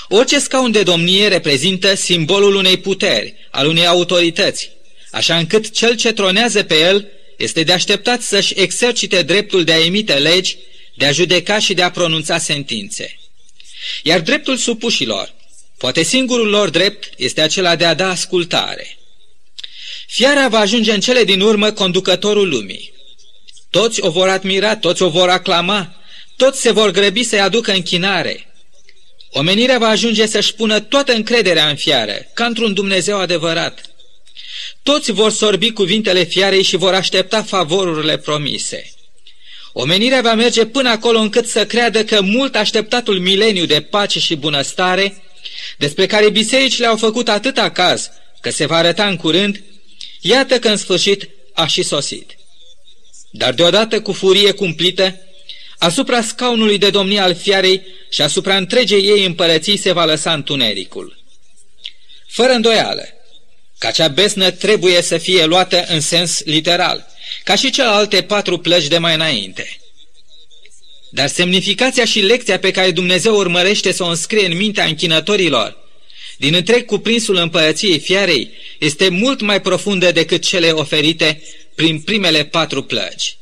Orice 0.08 0.40
scaun 0.40 0.72
de 0.72 0.84
domnie 0.84 1.28
reprezintă 1.28 1.96
simbolul 1.96 2.56
unei 2.56 2.78
puteri, 2.78 3.36
al 3.52 3.68
unei 3.68 3.88
autorități, 3.88 4.78
așa 5.12 5.38
încât 5.38 5.72
cel 5.72 5.96
ce 5.96 6.12
tronează 6.12 6.64
pe 6.64 6.80
el 6.80 7.08
este 7.38 7.64
de 7.64 7.72
așteptat 7.72 8.22
să-și 8.22 8.54
exercite 8.56 9.22
dreptul 9.22 9.64
de 9.64 9.72
a 9.72 9.86
emite 9.86 10.14
legi, 10.14 10.58
de 10.96 11.06
a 11.06 11.12
judeca 11.12 11.60
și 11.60 11.74
de 11.74 11.82
a 11.82 11.92
pronunța 11.92 12.38
sentințe. 12.38 13.20
Iar 14.04 14.22
dreptul 14.22 14.58
supușilor, 14.58 15.38
Poate 15.80 16.04
singurul 16.04 16.48
lor 16.48 16.70
drept 16.70 17.10
este 17.18 17.42
acela 17.42 17.76
de 17.76 17.86
a 17.86 17.94
da 17.94 18.10
ascultare. 18.10 18.98
Fiara 20.08 20.48
va 20.48 20.60
ajunge 20.60 20.94
în 20.94 21.00
cele 21.00 21.24
din 21.24 21.42
urmă 21.42 21.72
conducătorul 21.72 22.50
lumii. 22.50 22.94
Toți 23.70 24.02
o 24.02 24.10
vor 24.10 24.28
admira, 24.28 24.76
toți 24.76 25.02
o 25.02 25.10
vor 25.10 25.30
aclama, 25.30 25.96
toți 26.36 26.62
se 26.62 26.72
vor 26.72 26.92
grăbi 26.92 27.24
să-i 27.24 27.40
aducă 27.40 27.72
închinare. 27.72 28.54
Omenirea 29.32 29.78
va 29.78 29.88
ajunge 29.88 30.26
să-și 30.26 30.54
pună 30.54 30.80
toată 30.80 31.14
încrederea 31.14 31.70
în 31.70 31.76
fiară, 31.76 32.16
ca 32.34 32.46
într-un 32.46 32.74
Dumnezeu 32.74 33.20
adevărat. 33.20 33.89
Toți 34.84 35.12
vor 35.12 35.32
sorbi 35.32 35.72
cuvintele 35.72 36.24
fiarei 36.24 36.64
și 36.64 36.76
vor 36.76 36.94
aștepta 36.94 37.44
favorurile 37.44 38.18
promise. 38.18 38.94
Omenirea 39.74 40.22
va 40.22 40.34
merge 40.34 40.66
până 40.66 40.90
acolo 40.90 41.20
încât 41.20 41.48
să 41.48 41.66
creadă 41.66 42.04
că 42.04 42.22
mult 42.22 42.56
așteptatul 42.56 43.20
mileniu 43.20 43.66
de 43.66 43.82
pace 43.82 44.20
și 44.20 44.36
bunăstare 44.36 45.24
despre 45.78 46.06
care 46.06 46.30
bisericile 46.30 46.88
au 46.88 46.98
făcut 46.98 47.30
atâta 47.30 47.72
caz 47.72 48.10
că 48.42 48.50
se 48.50 48.66
va 48.66 48.76
arăta 48.76 49.08
în 49.08 49.16
curând, 49.16 49.64
iată 50.22 50.60
că 50.60 50.70
în 50.70 50.78
sfârșit 50.78 51.30
a 51.54 51.68
și 51.68 51.84
sosit. 51.84 52.38
Dar 53.32 53.54
deodată 53.54 54.02
cu 54.02 54.12
furie 54.12 54.52
cumplită, 54.52 55.16
asupra 55.78 56.22
scaunului 56.22 56.78
de 56.78 56.90
domnie 56.90 57.20
al 57.20 57.36
fiarei 57.36 57.82
și 58.10 58.22
asupra 58.22 58.56
întregei 58.56 59.08
ei 59.08 59.26
împărății 59.26 59.78
se 59.78 59.92
va 59.92 60.06
lăsa 60.06 60.34
întunericul. 60.34 61.18
Fără 62.28 62.52
îndoială, 62.52 63.08
că 63.80 63.88
acea 63.88 64.08
besnă 64.08 64.52
trebuie 64.52 65.02
să 65.02 65.18
fie 65.18 65.46
luată 65.46 65.86
în 65.88 66.02
sens 66.02 66.42
literal, 66.44 67.08
ca 67.44 67.56
și 67.56 67.70
celelalte 67.70 68.22
patru 68.22 68.58
plăci 68.58 68.88
de 68.88 68.98
mai 68.98 69.14
înainte. 69.14 69.80
Dar 71.12 71.28
semnificația 71.28 72.06
și 72.06 72.20
lecția 72.20 72.60
pe 72.60 72.72
care 72.72 72.92
Dumnezeu 72.92 73.36
urmărește 73.36 73.92
să 73.92 74.04
o 74.04 74.08
înscrie 74.08 74.46
în 74.46 74.58
mintea 74.58 74.86
închinătorilor 74.86 75.78
din 76.40 76.54
întreg 76.54 76.86
cuprinsul 76.86 77.36
împărăției 77.36 78.00
fiarei 78.00 78.52
este 78.80 79.10
mult 79.10 79.42
mai 79.42 79.62
profundă 79.62 80.12
decât 80.12 80.42
cele 80.42 80.72
oferite 80.72 81.42
prin 81.76 82.00
primele 82.02 82.46
patru 82.46 82.84
plăgi. 82.84 83.38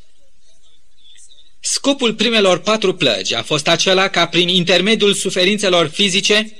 Scopul 1.60 2.14
primelor 2.14 2.60
patru 2.60 2.94
plăgi 2.94 3.36
a 3.36 3.44
fost 3.44 3.68
acela 3.68 4.08
ca 4.08 4.28
prin 4.28 4.48
intermediul 4.48 5.14
suferințelor 5.14 5.88
fizice 5.88 6.52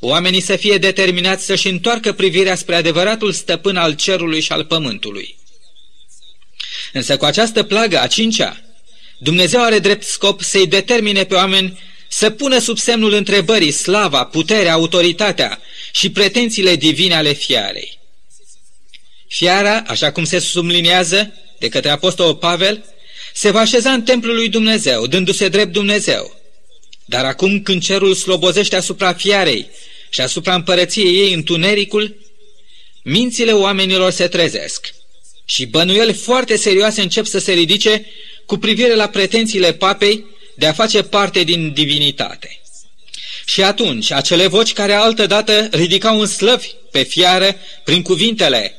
oamenii 0.00 0.40
să 0.40 0.56
fie 0.56 0.78
determinați 0.78 1.44
să-și 1.44 1.68
întoarcă 1.68 2.12
privirea 2.12 2.54
spre 2.54 2.74
adevăratul 2.74 3.32
stăpân 3.32 3.76
al 3.76 3.94
cerului 3.94 4.40
și 4.40 4.52
al 4.52 4.64
pământului. 4.64 5.36
Însă 6.92 7.16
cu 7.16 7.24
această 7.24 7.62
plagă 7.62 8.00
a 8.00 8.06
cincea, 8.06 8.60
Dumnezeu 9.18 9.62
are 9.62 9.78
drept 9.78 10.04
scop 10.04 10.40
să-i 10.40 10.66
determine 10.66 11.24
pe 11.24 11.34
oameni 11.34 11.78
să 12.08 12.30
pună 12.30 12.58
sub 12.58 12.78
semnul 12.78 13.12
întrebării 13.12 13.70
slava, 13.70 14.24
puterea, 14.24 14.72
autoritatea 14.72 15.60
și 15.92 16.10
pretențiile 16.10 16.76
divine 16.76 17.14
ale 17.14 17.32
fiarei. 17.32 17.98
Fiara, 19.28 19.82
așa 19.86 20.12
cum 20.12 20.24
se 20.24 20.38
subliniază 20.38 21.32
de 21.58 21.68
către 21.68 21.90
Apostolul 21.90 22.36
Pavel, 22.36 22.84
se 23.34 23.50
va 23.50 23.60
așeza 23.60 23.92
în 23.92 24.02
templul 24.02 24.34
lui 24.34 24.48
Dumnezeu, 24.48 25.06
dându-se 25.06 25.48
drept 25.48 25.72
Dumnezeu. 25.72 26.35
Dar 27.06 27.24
acum 27.24 27.62
când 27.62 27.82
cerul 27.82 28.14
slobozește 28.14 28.76
asupra 28.76 29.12
fiarei 29.12 29.70
și 30.10 30.20
asupra 30.20 30.54
împărăției 30.54 31.18
ei 31.18 31.32
întunericul, 31.32 32.16
mințile 33.02 33.52
oamenilor 33.52 34.10
se 34.10 34.28
trezesc 34.28 34.94
și 35.44 35.66
bănuieli 35.66 36.12
foarte 36.12 36.56
serioase 36.56 37.02
încep 37.02 37.26
să 37.26 37.38
se 37.38 37.52
ridice 37.52 38.06
cu 38.46 38.56
privire 38.56 38.94
la 38.94 39.08
pretențiile 39.08 39.72
papei 39.72 40.24
de 40.54 40.66
a 40.66 40.72
face 40.72 41.02
parte 41.02 41.42
din 41.42 41.72
divinitate. 41.72 42.60
Și 43.44 43.62
atunci, 43.62 44.10
acele 44.10 44.46
voci 44.46 44.72
care 44.72 44.92
altădată 44.92 45.68
ridicau 45.70 46.20
în 46.20 46.26
slăvi 46.26 46.68
pe 46.90 47.02
fiară 47.02 47.56
prin 47.84 48.02
cuvintele 48.02 48.74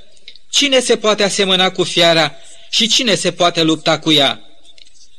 Cine 0.49 0.79
se 0.79 0.97
poate 0.97 1.23
asemăna 1.23 1.71
cu 1.71 1.83
fiara 1.83 2.35
și 2.69 2.87
cine 2.87 3.15
se 3.15 3.31
poate 3.31 3.63
lupta 3.63 3.99
cu 3.99 4.11
ea? 4.11 4.41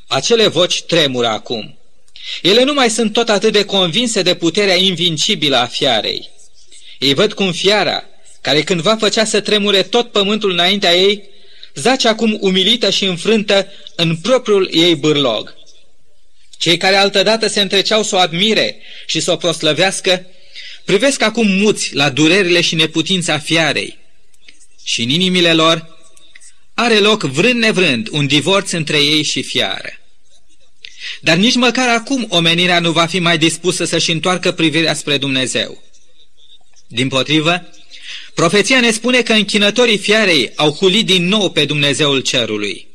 Acele 0.06 0.46
voci 0.46 0.82
tremură 0.82 1.26
acum. 1.26 1.77
Ele 2.42 2.62
nu 2.62 2.72
mai 2.72 2.90
sunt 2.90 3.12
tot 3.12 3.28
atât 3.28 3.52
de 3.52 3.64
convinse 3.64 4.22
de 4.22 4.34
puterea 4.34 4.76
invincibilă 4.76 5.56
a 5.56 5.66
fiarei. 5.66 6.30
Ei 6.98 7.14
văd 7.14 7.32
cum 7.32 7.52
fiara, 7.52 8.04
care 8.40 8.62
cândva 8.62 8.96
făcea 8.96 9.24
să 9.24 9.40
tremure 9.40 9.82
tot 9.82 10.12
pământul 10.12 10.50
înaintea 10.50 10.94
ei, 10.94 11.22
zace 11.74 12.08
acum 12.08 12.36
umilită 12.40 12.90
și 12.90 13.04
înfrântă 13.04 13.72
în 13.94 14.16
propriul 14.16 14.68
ei 14.72 14.94
bârlog. 14.94 15.54
Cei 16.58 16.76
care 16.76 16.96
altădată 16.96 17.46
se 17.46 17.60
întreceau 17.60 18.02
să 18.02 18.14
o 18.14 18.18
admire 18.18 18.76
și 19.06 19.20
să 19.20 19.32
o 19.32 19.36
proslăvească, 19.36 20.26
privesc 20.84 21.22
acum 21.22 21.46
muți 21.46 21.94
la 21.94 22.10
durerile 22.10 22.60
și 22.60 22.74
neputința 22.74 23.38
fiarei. 23.38 23.98
Și 24.84 25.02
în 25.02 25.08
inimile 25.08 25.52
lor 25.52 25.96
are 26.74 26.98
loc 26.98 27.22
vrând 27.22 27.60
nevrând 27.60 28.08
un 28.10 28.26
divorț 28.26 28.70
între 28.70 28.98
ei 28.98 29.22
și 29.22 29.42
fiară. 29.42 29.97
Dar 31.20 31.36
nici 31.36 31.54
măcar 31.54 31.88
acum 31.88 32.26
omenirea 32.28 32.80
nu 32.80 32.92
va 32.92 33.06
fi 33.06 33.18
mai 33.18 33.38
dispusă 33.38 33.84
să-și 33.84 34.10
întoarcă 34.10 34.52
privirea 34.52 34.94
spre 34.94 35.16
Dumnezeu. 35.16 35.82
Din 36.86 37.08
potrivă, 37.08 37.68
profeția 38.34 38.80
ne 38.80 38.90
spune 38.90 39.22
că 39.22 39.32
închinătorii 39.32 39.98
fiarei 39.98 40.52
au 40.56 40.70
hulit 40.70 41.06
din 41.06 41.28
nou 41.28 41.50
pe 41.50 41.64
Dumnezeul 41.64 42.20
cerului. 42.20 42.86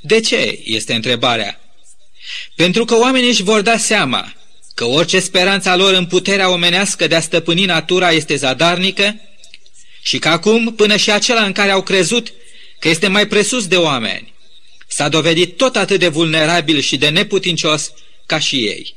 De 0.00 0.20
ce? 0.20 0.60
este 0.64 0.94
întrebarea. 0.94 1.60
Pentru 2.54 2.84
că 2.84 2.96
oamenii 2.96 3.28
își 3.28 3.42
vor 3.42 3.60
da 3.60 3.76
seama 3.76 4.34
că 4.74 4.84
orice 4.84 5.20
speranța 5.20 5.76
lor 5.76 5.94
în 5.94 6.06
puterea 6.06 6.50
omenească 6.50 7.06
de 7.06 7.14
a 7.14 7.20
stăpâni 7.20 7.64
natura 7.64 8.10
este 8.10 8.36
zadarnică 8.36 9.20
și 10.02 10.18
că 10.18 10.28
acum, 10.28 10.74
până 10.74 10.96
și 10.96 11.10
acela 11.10 11.44
în 11.44 11.52
care 11.52 11.70
au 11.70 11.82
crezut 11.82 12.32
că 12.78 12.88
este 12.88 13.08
mai 13.08 13.26
presus 13.26 13.66
de 13.66 13.76
oameni, 13.76 14.29
s-a 15.00 15.08
dovedit 15.08 15.56
tot 15.56 15.76
atât 15.76 15.98
de 15.98 16.08
vulnerabil 16.08 16.80
și 16.80 16.96
de 16.96 17.08
neputincios 17.08 17.92
ca 18.26 18.38
și 18.38 18.56
ei. 18.56 18.94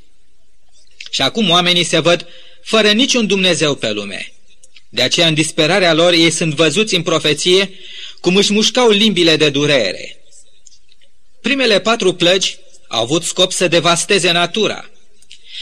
Și 1.11 1.21
acum 1.21 1.49
oamenii 1.49 1.83
se 1.83 1.99
văd 1.99 2.27
fără 2.63 2.91
niciun 2.91 3.27
Dumnezeu 3.27 3.75
pe 3.75 3.91
lume. 3.91 4.33
De 4.89 5.01
aceea, 5.01 5.27
în 5.27 5.33
disperarea 5.33 5.93
lor, 5.93 6.13
ei 6.13 6.31
sunt 6.31 6.53
văzuți 6.53 6.95
în 6.95 7.01
profeție 7.01 7.71
cum 8.19 8.35
își 8.35 8.53
mușcau 8.53 8.89
limbile 8.89 9.35
de 9.35 9.49
durere. 9.49 10.23
Primele 11.41 11.79
patru 11.79 12.13
plăgi 12.13 12.57
au 12.87 13.01
avut 13.01 13.23
scop 13.23 13.51
să 13.51 13.67
devasteze 13.67 14.31
natura, 14.31 14.89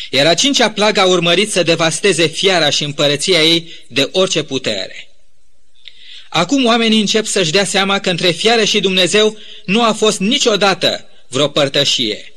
iar 0.09 0.25
a 0.25 0.33
cincea 0.33 0.71
plagă 0.71 0.99
a 0.99 1.05
urmărit 1.05 1.51
să 1.51 1.63
devasteze 1.63 2.27
fiara 2.27 2.69
și 2.69 2.83
împărăția 2.83 3.43
ei 3.43 3.71
de 3.87 4.09
orice 4.11 4.43
putere. 4.43 5.10
Acum 6.33 6.65
oamenii 6.65 6.99
încep 6.99 7.25
să-și 7.25 7.51
dea 7.51 7.65
seama 7.65 7.99
că 7.99 8.09
între 8.09 8.31
fiară 8.31 8.63
și 8.63 8.79
Dumnezeu 8.79 9.37
nu 9.65 9.83
a 9.83 9.93
fost 9.93 10.19
niciodată 10.19 11.05
vreo 11.27 11.47
părtășie. 11.47 12.33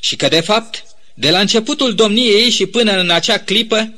Și 0.00 0.16
că, 0.16 0.28
de 0.28 0.40
fapt, 0.40 0.84
de 1.14 1.30
la 1.30 1.40
începutul 1.40 1.94
domniei 1.94 2.42
ei 2.42 2.50
și 2.50 2.66
până 2.66 2.92
în 2.92 3.10
acea 3.10 3.38
clipă, 3.38 3.94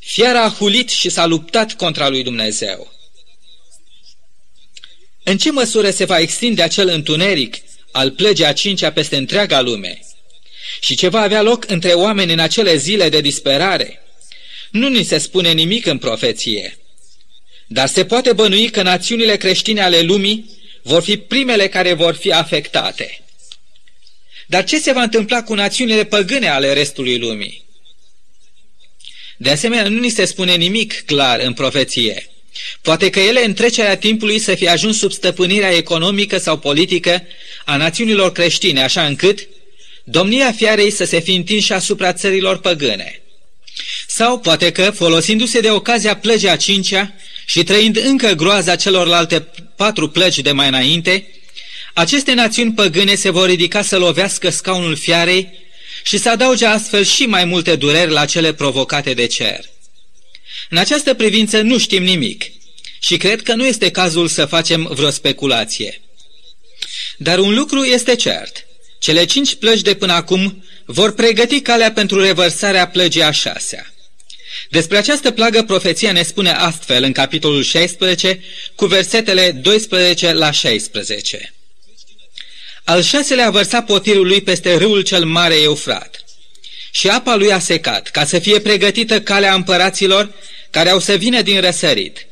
fiara 0.00 0.42
a 0.42 0.54
hulit 0.58 0.90
și 0.90 1.08
s-a 1.08 1.26
luptat 1.26 1.72
contra 1.72 2.08
lui 2.08 2.22
Dumnezeu. 2.22 2.92
În 5.22 5.38
ce 5.38 5.50
măsură 5.50 5.90
se 5.90 6.04
va 6.04 6.18
extinde 6.18 6.62
acel 6.62 6.88
întuneric 6.88 7.56
al 7.92 8.10
plăgii 8.10 8.46
a 8.46 8.52
cincea 8.52 8.92
peste 8.92 9.16
întreaga 9.16 9.60
lume 9.60 10.00
și 10.80 10.96
ce 10.96 11.08
va 11.08 11.20
avea 11.20 11.42
loc 11.42 11.70
între 11.70 11.92
oameni 11.92 12.32
în 12.32 12.38
acele 12.38 12.76
zile 12.76 13.08
de 13.08 13.20
disperare, 13.20 14.02
nu 14.70 14.88
ni 14.88 15.02
se 15.02 15.18
spune 15.18 15.52
nimic 15.52 15.86
în 15.86 15.98
profeție. 15.98 16.78
Dar 17.66 17.88
se 17.88 18.04
poate 18.04 18.32
bănui 18.32 18.70
că 18.70 18.82
națiunile 18.82 19.36
creștine 19.36 19.82
ale 19.82 20.00
lumii 20.00 20.50
vor 20.82 21.02
fi 21.02 21.16
primele 21.16 21.68
care 21.68 21.92
vor 21.92 22.14
fi 22.14 22.32
afectate. 22.32 23.20
Dar 24.46 24.64
ce 24.64 24.78
se 24.78 24.92
va 24.92 25.02
întâmpla 25.02 25.42
cu 25.42 25.54
națiunile 25.54 26.04
păgâne 26.04 26.48
ale 26.48 26.72
restului 26.72 27.18
lumii? 27.18 27.64
De 29.36 29.50
asemenea, 29.50 29.88
nu 29.88 29.98
ni 29.98 30.08
se 30.08 30.24
spune 30.24 30.54
nimic 30.54 31.02
clar 31.06 31.40
în 31.40 31.52
profeție. 31.52 32.30
Poate 32.80 33.10
că 33.10 33.20
ele 33.20 33.44
în 33.44 33.54
trecerea 33.54 33.96
timpului 33.96 34.38
să 34.38 34.54
fie 34.54 34.68
ajuns 34.68 34.98
sub 34.98 35.12
stăpânirea 35.12 35.76
economică 35.76 36.38
sau 36.38 36.58
politică 36.58 37.22
a 37.64 37.76
națiunilor 37.76 38.32
creștine, 38.32 38.82
așa 38.82 39.06
încât 39.06 39.48
domnia 40.04 40.52
fiarei 40.52 40.90
să 40.90 41.04
se 41.04 41.20
fi 41.20 41.34
întins 41.34 41.64
și 41.64 41.72
asupra 41.72 42.12
țărilor 42.12 42.58
păgâne. 42.58 43.20
Sau 44.06 44.38
poate 44.38 44.72
că, 44.72 44.90
folosindu-se 44.90 45.60
de 45.60 45.70
ocazia 45.70 46.16
plăgii 46.16 46.48
a 46.48 46.56
cincea 46.56 47.14
și 47.46 47.62
trăind 47.62 47.96
încă 47.96 48.32
groaza 48.32 48.76
celorlalte 48.76 49.48
patru 49.76 50.08
plăgi 50.08 50.42
de 50.42 50.52
mai 50.52 50.68
înainte, 50.68 51.30
aceste 51.94 52.32
națiuni 52.32 52.72
păgâne 52.72 53.14
se 53.14 53.30
vor 53.30 53.48
ridica 53.48 53.82
să 53.82 53.98
lovească 53.98 54.50
scaunul 54.50 54.96
fiarei 54.96 55.48
și 56.02 56.18
să 56.18 56.30
adauge 56.30 56.66
astfel 56.66 57.04
și 57.04 57.26
mai 57.26 57.44
multe 57.44 57.76
dureri 57.76 58.10
la 58.10 58.24
cele 58.24 58.52
provocate 58.52 59.14
de 59.14 59.26
cer. 59.26 59.64
În 60.70 60.78
această 60.78 61.14
privință 61.14 61.60
nu 61.60 61.78
știm 61.78 62.02
nimic 62.02 62.44
și 63.00 63.16
cred 63.16 63.42
că 63.42 63.54
nu 63.54 63.66
este 63.66 63.90
cazul 63.90 64.28
să 64.28 64.44
facem 64.44 64.88
vreo 64.92 65.10
speculație. 65.10 66.00
Dar 67.16 67.38
un 67.38 67.54
lucru 67.54 67.84
este 67.84 68.16
cert. 68.16 68.66
Cele 68.98 69.24
cinci 69.24 69.54
plăci 69.54 69.80
de 69.80 69.94
până 69.94 70.12
acum 70.12 70.64
vor 70.84 71.14
pregăti 71.14 71.60
calea 71.60 71.92
pentru 71.92 72.20
revărsarea 72.20 72.88
plăgii 72.88 73.22
a 73.22 73.30
șasea. 73.30 73.94
Despre 74.70 74.96
această 74.96 75.30
plagă 75.30 75.62
profeția 75.62 76.12
ne 76.12 76.22
spune 76.22 76.50
astfel 76.50 77.02
în 77.02 77.12
capitolul 77.12 77.62
16 77.62 78.40
cu 78.74 78.86
versetele 78.86 79.50
12 79.50 80.32
la 80.32 80.50
16. 80.50 81.54
Al 82.84 83.02
șaselea 83.02 83.46
a 83.46 83.50
vărsat 83.50 83.84
potirul 83.84 84.26
lui 84.26 84.40
peste 84.40 84.76
râul 84.76 85.00
cel 85.00 85.24
mare 85.24 85.54
Eufrat 85.54 86.24
și 86.90 87.08
apa 87.08 87.34
lui 87.34 87.52
a 87.52 87.58
secat, 87.58 88.08
ca 88.08 88.24
să 88.24 88.38
fie 88.38 88.60
pregătită 88.60 89.20
calea 89.20 89.54
împăraților 89.54 90.32
care 90.70 90.90
au 90.90 90.98
să 90.98 91.14
vină 91.14 91.42
din 91.42 91.60
răsărit. 91.60 92.26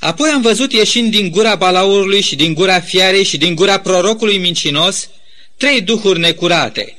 Apoi 0.00 0.30
am 0.30 0.40
văzut 0.40 0.72
ieșind 0.72 1.10
din 1.10 1.30
gura 1.30 1.54
balaurului 1.54 2.20
și 2.20 2.36
din 2.36 2.54
gura 2.54 2.80
fiarei 2.80 3.24
și 3.24 3.36
din 3.36 3.54
gura 3.54 3.80
prorocului 3.80 4.38
mincinos 4.38 5.08
trei 5.56 5.80
duhuri 5.80 6.18
necurate, 6.18 6.96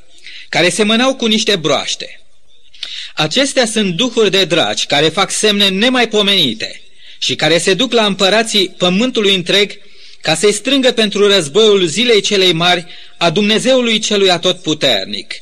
care 0.50 0.70
semănau 0.70 1.16
cu 1.16 1.26
niște 1.26 1.56
broaște. 1.56 2.21
Acestea 3.16 3.66
sunt 3.66 3.94
duhuri 3.94 4.32
de 4.32 4.46
dragi 4.46 4.86
care 4.86 5.10
fac 5.10 5.32
semne 5.32 5.70
nemaipomenite 5.70 6.82
și 7.18 7.36
care 7.36 7.58
se 7.58 7.74
duc 7.74 7.92
la 7.94 8.06
împărații 8.06 8.70
pământului 8.70 9.36
întreg 9.36 9.80
ca 10.22 10.36
să-i 10.36 10.54
strângă 10.54 10.92
pentru 10.92 11.28
războiul 11.28 11.86
zilei 11.86 12.22
celei 12.22 12.54
mari 12.54 12.86
a 13.18 13.30
Dumnezeului 13.30 14.00
celui 14.00 14.30
atotputernic. 14.30 15.34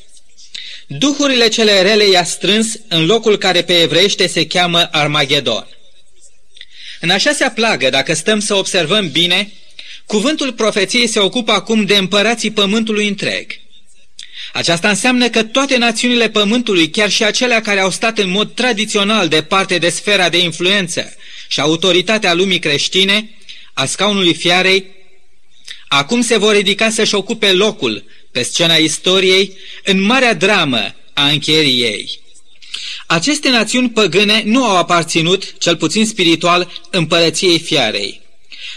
Duhurile 0.86 1.48
cele 1.48 1.82
rele 1.82 2.08
i-a 2.08 2.24
strâns 2.24 2.78
în 2.88 3.06
locul 3.06 3.38
care 3.38 3.62
pe 3.62 3.80
evreiește 3.80 4.26
se 4.26 4.46
cheamă 4.46 4.88
Armagedon. 4.90 5.66
În 7.00 7.10
așa 7.10 7.32
se 7.32 7.50
plagă, 7.54 7.90
dacă 7.90 8.14
stăm 8.14 8.40
să 8.40 8.54
observăm 8.54 9.10
bine, 9.10 9.52
cuvântul 10.06 10.52
profeției 10.52 11.06
se 11.06 11.18
ocupă 11.18 11.52
acum 11.52 11.84
de 11.84 11.96
împărații 11.96 12.50
pământului 12.50 13.08
întreg. 13.08 13.52
Aceasta 14.52 14.88
înseamnă 14.88 15.28
că 15.28 15.42
toate 15.42 15.76
națiunile 15.76 16.28
pământului, 16.28 16.90
chiar 16.90 17.10
și 17.10 17.24
acelea 17.24 17.60
care 17.60 17.80
au 17.80 17.90
stat 17.90 18.18
în 18.18 18.30
mod 18.30 18.54
tradițional 18.54 19.28
departe 19.28 19.78
de 19.78 19.88
sfera 19.88 20.28
de 20.28 20.38
influență 20.38 21.14
și 21.48 21.60
autoritatea 21.60 22.34
lumii 22.34 22.58
creștine, 22.58 23.30
a 23.72 23.84
scaunului 23.84 24.34
fiarei, 24.34 24.84
acum 25.88 26.20
se 26.20 26.36
vor 26.36 26.54
ridica 26.54 26.90
să-și 26.90 27.14
ocupe 27.14 27.52
locul 27.52 28.04
pe 28.32 28.42
scena 28.42 28.74
istoriei 28.74 29.56
în 29.84 30.02
marea 30.02 30.34
dramă 30.34 30.94
a 31.12 31.26
încheierii 31.26 31.82
ei. 31.82 32.20
Aceste 33.06 33.50
națiuni 33.50 33.90
păgâne 33.90 34.42
nu 34.44 34.64
au 34.64 34.76
aparținut, 34.76 35.58
cel 35.58 35.76
puțin 35.76 36.06
spiritual, 36.06 36.72
împărăției 36.90 37.58
fiarei. 37.58 38.20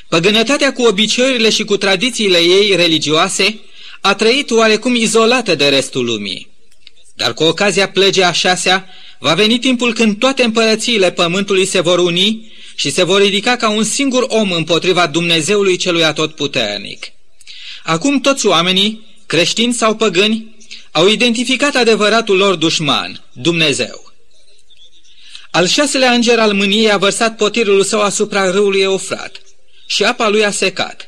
Păgânătatea 0.07 0.73
cu 0.73 0.81
obiceiurile 0.81 1.49
și 1.49 1.63
cu 1.63 1.77
tradițiile 1.77 2.37
ei 2.37 2.75
religioase 2.75 3.59
a 4.05 4.15
trăit 4.15 4.51
oarecum 4.51 4.95
izolată 4.95 5.55
de 5.55 5.67
restul 5.67 6.05
lumii. 6.05 6.49
Dar 7.15 7.33
cu 7.33 7.43
ocazia 7.43 7.89
plăgii 7.89 8.23
a 8.23 8.31
șasea, 8.31 8.89
va 9.19 9.33
veni 9.33 9.59
timpul 9.59 9.93
când 9.93 10.19
toate 10.19 10.43
împărățiile 10.43 11.11
pământului 11.11 11.65
se 11.65 11.79
vor 11.79 11.99
uni 11.99 12.51
și 12.75 12.89
se 12.89 13.03
vor 13.03 13.21
ridica 13.21 13.55
ca 13.55 13.69
un 13.69 13.83
singur 13.83 14.25
om 14.27 14.51
împotriva 14.51 15.07
Dumnezeului 15.07 15.77
celui 15.77 16.03
atotputernic. 16.03 17.05
Acum 17.83 18.19
toți 18.19 18.45
oamenii, 18.45 19.07
creștini 19.25 19.73
sau 19.73 19.95
păgâni, 19.95 20.55
au 20.91 21.07
identificat 21.07 21.75
adevăratul 21.75 22.37
lor 22.37 22.55
dușman, 22.55 23.23
Dumnezeu. 23.31 24.13
Al 25.51 25.67
șaselea 25.67 26.11
înger 26.11 26.39
al 26.39 26.53
mâniei 26.53 26.91
a 26.91 26.97
vărsat 26.97 27.35
potirul 27.35 27.83
său 27.83 28.01
asupra 28.01 28.51
râului 28.51 28.81
Eufrat 28.81 29.41
și 29.87 30.03
apa 30.03 30.29
lui 30.29 30.45
a 30.45 30.51
secat. 30.51 31.07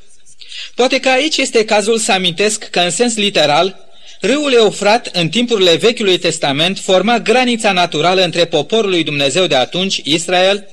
Poate 0.75 0.99
că 0.99 1.09
aici 1.09 1.37
este 1.37 1.65
cazul 1.65 1.97
să 1.97 2.11
amintesc 2.11 2.63
că, 2.63 2.79
în 2.79 2.89
sens 2.89 3.15
literal, 3.15 3.85
râul 4.19 4.53
Eufrat, 4.53 5.09
în 5.13 5.29
timpurile 5.29 5.75
Vechiului 5.75 6.17
Testament, 6.17 6.79
forma 6.79 7.19
granița 7.19 7.71
naturală 7.71 8.23
între 8.23 8.45
poporul 8.45 8.89
lui 8.89 9.03
Dumnezeu 9.03 9.47
de 9.47 9.55
atunci, 9.55 10.01
Israel, 10.03 10.67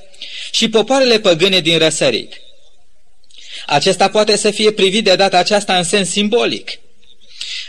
și 0.51 0.69
popoarele 0.69 1.21
păgâne 1.21 1.61
din 1.61 1.79
răsărit. 1.79 2.41
Acesta 3.67 4.09
poate 4.09 4.37
să 4.37 4.51
fie 4.51 4.71
privit 4.71 5.05
de 5.05 5.15
data 5.15 5.39
aceasta 5.39 5.77
în 5.77 5.85
sens 5.85 6.11
simbolic, 6.11 6.71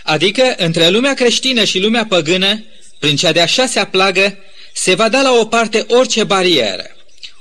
adică 0.03 0.55
între 0.57 0.89
lumea 0.89 1.13
creștină 1.13 1.63
și 1.63 1.79
lumea 1.79 2.05
păgână, 2.05 2.63
prin 2.99 3.15
cea 3.15 3.31
de-a 3.31 3.45
șasea 3.45 3.85
plagă, 3.85 4.37
se 4.73 4.93
va 4.93 5.09
da 5.09 5.21
la 5.21 5.31
o 5.31 5.45
parte 5.45 5.85
orice 5.87 6.23
barieră. 6.23 6.92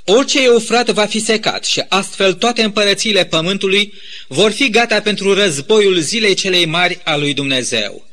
Orice 0.05 0.43
eufrat 0.43 0.89
va 0.89 1.05
fi 1.05 1.19
secat 1.19 1.65
și 1.65 1.83
astfel 1.87 2.33
toate 2.33 2.63
împărățiile 2.63 3.25
pământului 3.25 3.93
vor 4.27 4.51
fi 4.51 4.69
gata 4.69 5.01
pentru 5.01 5.33
războiul 5.33 5.99
zilei 5.99 6.33
celei 6.33 6.65
mari 6.65 6.99
a 7.03 7.15
lui 7.15 7.33
Dumnezeu. 7.33 8.07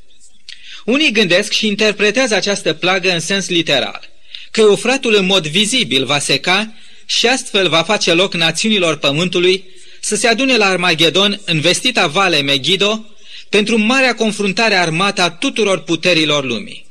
Unii 0.85 1.13
gândesc 1.13 1.53
și 1.53 1.67
interpretează 1.67 2.35
această 2.35 2.73
plagă 2.73 3.13
în 3.13 3.21
sens 3.21 3.49
literal, 3.49 4.09
că 4.51 4.61
eufratul 4.61 5.15
în 5.15 5.27
mod 5.27 5.47
vizibil 5.47 6.05
va 6.05 6.19
seca 6.19 6.73
și 7.07 7.27
astfel 7.27 7.69
va 7.69 7.83
face 7.83 8.13
loc 8.13 8.35
națiunilor 8.35 8.97
pământului 8.97 9.65
să 10.01 10.17
se 10.17 10.27
adune 10.27 10.57
la 10.57 10.67
Armagedon 10.67 11.41
în 11.45 11.61
vestita 11.61 12.07
vale 12.07 12.43
Megiddo 12.43 13.07
pentru 13.49 13.79
marea 13.79 14.15
confruntare 14.15 14.75
armată 14.75 15.23
a 15.23 15.31
tuturor 15.31 15.79
puterilor 15.79 16.45
lumii. 16.45 16.90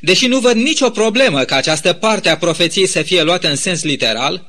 Deși 0.00 0.26
nu 0.26 0.38
văd 0.38 0.56
nicio 0.56 0.90
problemă 0.90 1.44
ca 1.44 1.56
această 1.56 1.92
parte 1.92 2.28
a 2.28 2.36
profeției 2.36 2.86
să 2.86 3.02
fie 3.02 3.22
luată 3.22 3.48
în 3.48 3.56
sens 3.56 3.82
literal, 3.82 4.46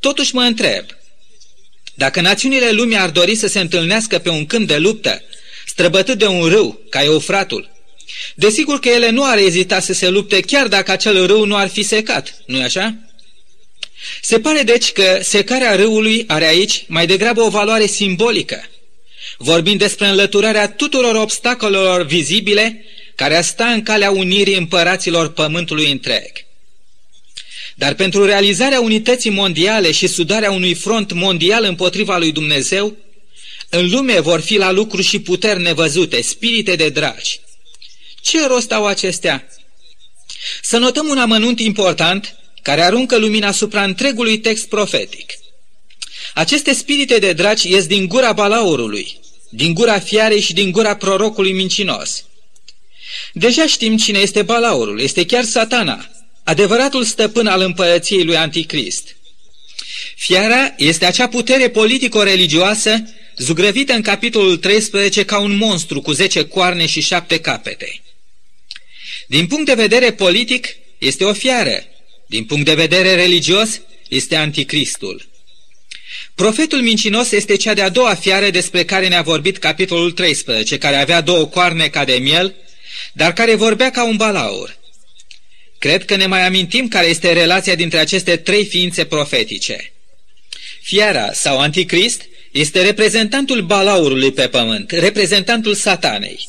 totuși 0.00 0.34
mă 0.34 0.42
întreb, 0.42 0.84
dacă 1.94 2.20
națiunile 2.20 2.70
lumii 2.70 2.96
ar 2.96 3.10
dori 3.10 3.34
să 3.34 3.46
se 3.46 3.60
întâlnească 3.60 4.18
pe 4.18 4.28
un 4.28 4.46
câmp 4.46 4.66
de 4.66 4.76
luptă, 4.76 5.22
străbătut 5.66 6.18
de 6.18 6.26
un 6.26 6.48
râu, 6.48 6.80
ca 6.90 7.02
Eufratul, 7.02 7.70
desigur 8.34 8.78
că 8.78 8.88
ele 8.88 9.10
nu 9.10 9.24
ar 9.24 9.38
ezita 9.38 9.80
să 9.80 9.92
se 9.92 10.08
lupte 10.08 10.40
chiar 10.40 10.66
dacă 10.66 10.90
acel 10.90 11.26
râu 11.26 11.44
nu 11.44 11.56
ar 11.56 11.68
fi 11.68 11.82
secat, 11.82 12.42
nu-i 12.46 12.62
așa? 12.62 12.94
Se 14.22 14.40
pare 14.40 14.62
deci 14.62 14.92
că 14.92 15.18
secarea 15.22 15.74
râului 15.74 16.24
are 16.26 16.46
aici 16.46 16.84
mai 16.86 17.06
degrabă 17.06 17.40
o 17.40 17.48
valoare 17.48 17.86
simbolică, 17.86 18.64
vorbind 19.38 19.78
despre 19.78 20.06
înlăturarea 20.06 20.68
tuturor 20.68 21.14
obstacolelor 21.14 22.02
vizibile 22.02 22.84
care 23.18 23.36
a 23.36 23.42
sta 23.42 23.66
în 23.66 23.82
calea 23.82 24.10
unirii 24.10 24.56
împăraților 24.56 25.32
pământului 25.32 25.90
întreg. 25.90 26.30
Dar 27.74 27.94
pentru 27.94 28.24
realizarea 28.24 28.80
unității 28.80 29.30
mondiale 29.30 29.92
și 29.92 30.06
sudarea 30.06 30.50
unui 30.50 30.74
front 30.74 31.12
mondial 31.12 31.64
împotriva 31.64 32.18
lui 32.18 32.32
Dumnezeu, 32.32 32.96
în 33.68 33.90
lume 33.90 34.20
vor 34.20 34.40
fi 34.40 34.56
la 34.56 34.70
lucru 34.70 35.00
și 35.00 35.20
puteri 35.20 35.60
nevăzute, 35.60 36.22
spirite 36.22 36.76
de 36.76 36.88
dragi. 36.88 37.40
Ce 38.20 38.46
rost 38.46 38.72
au 38.72 38.86
acestea? 38.86 39.48
Să 40.62 40.76
notăm 40.76 41.08
un 41.08 41.18
amănunt 41.18 41.60
important 41.60 42.36
care 42.62 42.82
aruncă 42.82 43.16
lumina 43.16 43.48
asupra 43.48 43.82
întregului 43.82 44.38
text 44.38 44.68
profetic. 44.68 45.32
Aceste 46.34 46.72
spirite 46.72 47.18
de 47.18 47.32
dragi 47.32 47.72
ies 47.72 47.86
din 47.86 48.06
gura 48.06 48.32
balaurului, 48.32 49.20
din 49.50 49.74
gura 49.74 49.98
fiarei 49.98 50.40
și 50.40 50.52
din 50.52 50.70
gura 50.70 50.96
prorocului 50.96 51.52
mincinos. 51.52 52.22
Deja 53.32 53.66
știm 53.66 53.96
cine 53.96 54.18
este 54.18 54.42
balaurul, 54.42 55.00
este 55.00 55.26
chiar 55.26 55.44
satana, 55.44 56.10
adevăratul 56.44 57.04
stăpân 57.04 57.46
al 57.46 57.60
împărăției 57.60 58.24
lui 58.24 58.36
Anticrist. 58.36 59.16
Fiara 60.16 60.74
este 60.76 61.04
acea 61.04 61.28
putere 61.28 61.68
politico-religioasă 61.68 63.02
zugrăvită 63.36 63.92
în 63.92 64.02
capitolul 64.02 64.56
13 64.56 65.24
ca 65.24 65.38
un 65.38 65.56
monstru 65.56 66.00
cu 66.00 66.12
zece 66.12 66.44
coarne 66.44 66.86
și 66.86 67.00
șapte 67.00 67.40
capete. 67.40 68.02
Din 69.26 69.46
punct 69.46 69.64
de 69.64 69.74
vedere 69.74 70.12
politic, 70.12 70.68
este 70.98 71.24
o 71.24 71.32
fiară. 71.32 71.84
Din 72.26 72.44
punct 72.44 72.64
de 72.64 72.74
vedere 72.74 73.14
religios, 73.14 73.80
este 74.08 74.36
anticristul. 74.36 75.28
Profetul 76.34 76.80
mincinos 76.80 77.30
este 77.30 77.56
cea 77.56 77.74
de-a 77.74 77.88
doua 77.88 78.14
fiară 78.14 78.50
despre 78.50 78.84
care 78.84 79.08
ne-a 79.08 79.22
vorbit 79.22 79.58
capitolul 79.58 80.12
13, 80.12 80.78
care 80.78 80.96
avea 80.96 81.20
două 81.20 81.46
coarne 81.46 81.88
ca 81.88 82.04
de 82.04 82.14
miel, 82.14 82.54
dar 83.12 83.32
care 83.32 83.54
vorbea 83.54 83.90
ca 83.90 84.04
un 84.04 84.16
balaur. 84.16 84.76
Cred 85.78 86.04
că 86.04 86.16
ne 86.16 86.26
mai 86.26 86.46
amintim 86.46 86.88
care 86.88 87.06
este 87.06 87.32
relația 87.32 87.74
dintre 87.74 87.98
aceste 87.98 88.36
trei 88.36 88.64
ființe 88.64 89.04
profetice. 89.04 89.92
Fiara 90.82 91.32
sau 91.32 91.58
anticrist 91.60 92.22
este 92.50 92.82
reprezentantul 92.82 93.62
balaurului 93.62 94.32
pe 94.32 94.48
pământ, 94.48 94.90
reprezentantul 94.90 95.74
satanei. 95.74 96.48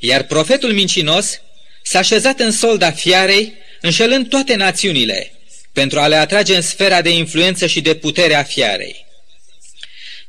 Iar 0.00 0.22
profetul 0.22 0.72
mincinos 0.72 1.40
s-a 1.82 1.98
așezat 1.98 2.40
în 2.40 2.50
solda 2.50 2.90
fiarei, 2.90 3.52
înșelând 3.80 4.28
toate 4.28 4.54
națiunile, 4.54 5.32
pentru 5.72 6.00
a 6.00 6.06
le 6.06 6.16
atrage 6.16 6.54
în 6.54 6.62
sfera 6.62 7.02
de 7.02 7.10
influență 7.10 7.66
și 7.66 7.80
de 7.80 7.94
putere 7.94 8.34
a 8.34 8.42
fiarei. 8.42 9.06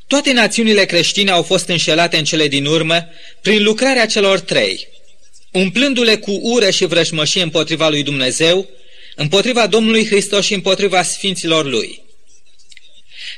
Toate 0.07 0.33
națiunile 0.33 0.85
creștine 0.85 1.31
au 1.31 1.43
fost 1.43 1.67
înșelate 1.67 2.17
în 2.17 2.23
cele 2.23 2.47
din 2.47 2.65
urmă 2.65 3.07
prin 3.41 3.63
lucrarea 3.63 4.05
celor 4.05 4.39
trei, 4.39 4.87
umplându-le 5.53 6.17
cu 6.17 6.31
ură 6.41 6.69
și 6.69 6.85
vrăjmășie 6.85 7.41
împotriva 7.41 7.89
lui 7.89 8.03
Dumnezeu, 8.03 8.69
împotriva 9.15 9.67
Domnului 9.67 10.05
Hristos 10.05 10.45
și 10.45 10.53
împotriva 10.53 11.03
sfinților 11.03 11.65
lui. 11.65 12.01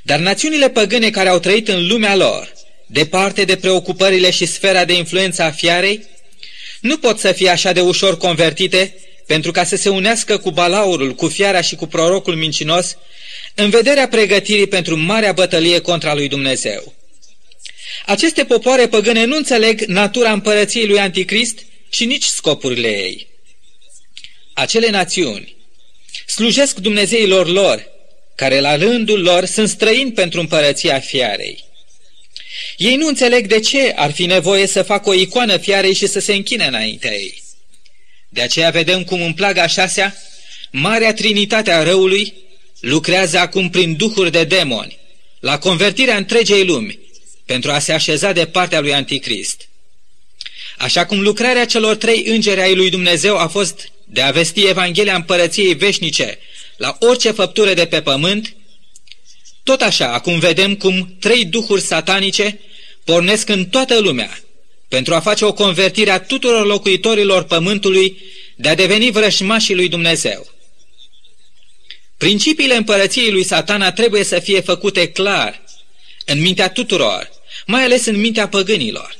Dar 0.04 0.19
națiunile 0.19 0.69
păgâne 0.69 1.10
care 1.10 1.30
au 1.30 1.39
trăit 1.39 1.67
în 1.67 1.88
lumea 1.88 2.15
lor, 2.15 2.54
departe 2.88 3.43
de 3.43 3.56
preocupările 3.56 4.32
și 4.32 4.45
sfera 4.45 4.86
de 4.86 4.93
influență 4.93 5.43
a 5.43 5.51
fiarei, 5.51 6.06
nu 6.82 6.97
pot 6.97 7.19
să 7.19 7.32
fie 7.32 7.49
așa 7.49 7.71
de 7.71 7.82
ușor 7.82 8.17
convertite 8.17 8.95
pentru 9.25 9.51
ca 9.51 9.63
să 9.63 9.75
se 9.75 9.89
unească 9.89 10.38
cu 10.38 10.51
balaurul, 10.51 11.15
cu 11.15 11.28
fiara 11.28 11.62
și 11.62 11.75
cu 11.75 11.86
prorocul 11.86 12.36
mincinos, 12.36 12.97
în 13.56 13.69
vederea 13.69 14.08
pregătirii 14.08 14.67
pentru 14.67 14.97
marea 14.97 15.32
bătălie 15.32 15.80
contra 15.80 16.13
lui 16.13 16.28
Dumnezeu. 16.28 16.93
Aceste 18.06 18.43
popoare 18.43 18.88
păgâne 18.88 19.25
nu 19.25 19.36
înțeleg 19.36 19.82
natura 19.82 20.32
împărăției 20.32 20.88
lui 20.88 20.99
Anticrist 20.99 21.60
și 21.89 22.06
nici 22.06 22.26
scopurile 22.26 22.88
ei. 22.88 23.28
Acele 24.54 24.89
națiuni 24.89 25.56
slujesc 26.26 26.78
Dumnezeilor 26.78 27.48
lor, 27.48 27.88
care 28.36 28.60
la 28.60 28.76
rândul 28.76 29.21
lor 29.21 29.45
sunt 29.45 29.69
străini 29.69 30.12
pentru 30.12 30.39
împărăția 30.39 31.00
fiarei. 31.00 31.63
Ei 32.78 32.95
nu 32.95 33.08
înțeleg 33.08 33.48
de 33.48 33.60
ce 33.60 33.91
ar 33.95 34.12
fi 34.12 34.26
nevoie 34.26 34.67
să 34.67 34.84
facă 34.84 35.10
o 35.10 35.13
icoană 35.13 35.58
fiarei 35.58 35.93
și 35.93 36.08
să 36.08 36.19
se 36.19 36.34
închine 36.34 36.65
înaintea 36.65 37.13
ei. 37.13 37.43
De 38.30 38.41
aceea 38.41 38.69
vedem 38.69 39.04
cum 39.04 39.21
în 39.21 39.34
plaga 39.34 39.67
șasea, 39.67 40.15
Marea 40.71 41.13
Trinitate 41.13 41.71
a 41.71 41.84
răului 41.84 42.34
lucrează 42.80 43.38
acum 43.38 43.69
prin 43.69 43.95
duhuri 43.95 44.32
de 44.32 44.43
demoni, 44.43 44.98
la 45.39 45.58
convertirea 45.58 46.17
întregei 46.17 46.65
lumi, 46.65 47.00
pentru 47.45 47.71
a 47.71 47.80
se 47.80 47.93
așeza 47.93 48.32
de 48.32 48.45
partea 48.45 48.80
lui 48.80 48.93
Anticrist. 48.93 49.67
Așa 50.78 51.06
cum 51.06 51.22
lucrarea 51.22 51.66
celor 51.66 51.96
trei 51.96 52.24
îngeri 52.26 52.62
ai 52.62 52.76
lui 52.76 52.90
Dumnezeu 52.90 53.38
a 53.38 53.48
fost 53.48 53.92
de 54.06 54.22
a 54.22 54.32
vesti 54.32 54.68
Evanghelia 54.68 55.16
împărăției 55.16 55.74
veșnice 55.74 56.40
la 56.78 56.98
orice 57.00 57.32
făptură 57.32 57.74
de 57.74 57.86
pe 57.86 58.02
pământ, 58.02 58.56
tot 59.64 59.82
așa, 59.82 60.14
acum 60.14 60.40
vedem 60.40 60.76
cum 60.76 61.16
trei 61.20 61.46
duhuri 61.46 61.82
satanice 61.82 62.60
pornesc 63.04 63.50
în 63.50 63.66
toată 63.66 64.00
lumea 64.00 64.40
pentru 64.88 65.14
a 65.14 65.20
face 65.20 65.46
o 65.46 65.54
convertire 65.54 66.12
a 66.12 66.20
tuturor 66.20 66.66
locuitorilor 66.66 67.44
pământului 67.44 68.18
de 68.56 68.70
a 68.70 68.76
deveni 68.76 69.12
vrășmașii 69.12 69.76
lui 69.76 69.88
Dumnezeu. 69.88 70.48
Principiile 72.18 72.76
împărăției 72.76 73.32
lui 73.32 73.44
satana 73.44 73.92
trebuie 73.92 74.24
să 74.24 74.40
fie 74.40 74.62
făcute 74.62 75.08
clar 75.08 75.62
în 76.26 76.42
mintea 76.42 76.70
tuturor, 76.70 77.30
mai 77.66 77.84
ales 77.84 78.06
în 78.06 78.20
mintea 78.20 78.48
păgânilor. 78.48 79.18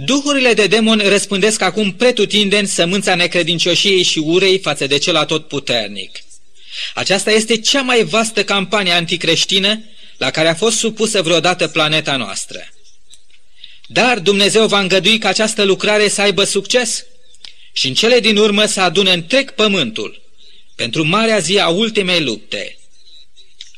Duhurile 0.00 0.54
de 0.54 0.66
demoni 0.66 1.08
răspândesc 1.08 1.60
acum 1.60 1.92
pretutindeni 1.92 2.66
sămânța 2.66 3.14
necredincioșiei 3.14 4.02
și 4.02 4.18
urei 4.18 4.58
față 4.58 4.86
de 4.86 4.98
cel 4.98 5.16
atotputernic. 5.16 6.18
Aceasta 6.94 7.30
este 7.30 7.60
cea 7.60 7.82
mai 7.82 8.04
vastă 8.04 8.44
campanie 8.44 8.92
anticreștină 8.92 9.82
la 10.16 10.30
care 10.30 10.48
a 10.48 10.54
fost 10.54 10.76
supusă 10.76 11.22
vreodată 11.22 11.68
planeta 11.68 12.16
noastră. 12.16 12.68
Dar 13.86 14.18
Dumnezeu 14.18 14.66
va 14.66 14.80
îngădui 14.80 15.18
ca 15.18 15.28
această 15.28 15.62
lucrare 15.62 16.08
să 16.08 16.20
aibă 16.20 16.44
succes 16.44 17.04
și 17.72 17.88
în 17.88 17.94
cele 17.94 18.20
din 18.20 18.36
urmă 18.36 18.64
să 18.64 18.80
adune 18.80 19.12
întreg 19.12 19.50
pământul 19.50 20.22
pentru 20.76 21.04
marea 21.04 21.38
zi 21.38 21.58
a 21.58 21.68
ultimei 21.68 22.22
lupte. 22.22 22.78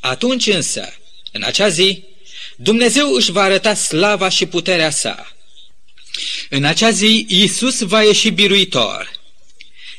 Atunci 0.01 0.47
însă, 0.47 0.95
în 1.33 1.43
acea 1.43 1.69
zi, 1.69 2.03
Dumnezeu 2.57 3.13
își 3.13 3.31
va 3.31 3.43
arăta 3.43 3.75
slava 3.75 4.29
și 4.29 4.47
puterea 4.47 4.91
sa. 4.91 5.35
În 6.49 6.64
acea 6.64 6.90
zi, 6.90 7.27
Iisus 7.29 7.81
va 7.81 8.03
ieși 8.03 8.31
biruitor. 8.31 9.11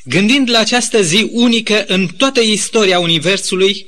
Gândind 0.04 0.50
la 0.50 0.58
această 0.58 1.02
zi 1.02 1.28
unică 1.30 1.84
în 1.86 2.06
toată 2.06 2.40
istoria 2.40 2.98
Universului, 2.98 3.86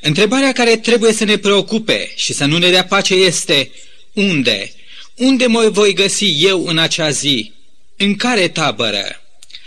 întrebarea 0.00 0.52
care 0.52 0.76
trebuie 0.76 1.12
să 1.12 1.24
ne 1.24 1.36
preocupe 1.36 2.12
și 2.16 2.32
să 2.32 2.44
nu 2.44 2.58
ne 2.58 2.70
dea 2.70 2.84
pace 2.84 3.14
este 3.14 3.70
unde? 4.12 4.72
Unde 5.14 5.46
mă 5.46 5.68
voi 5.68 5.94
găsi 5.94 6.44
eu 6.44 6.66
în 6.66 6.78
acea 6.78 7.10
zi? 7.10 7.52
În 7.96 8.16
care 8.16 8.48
tabără? 8.48 9.22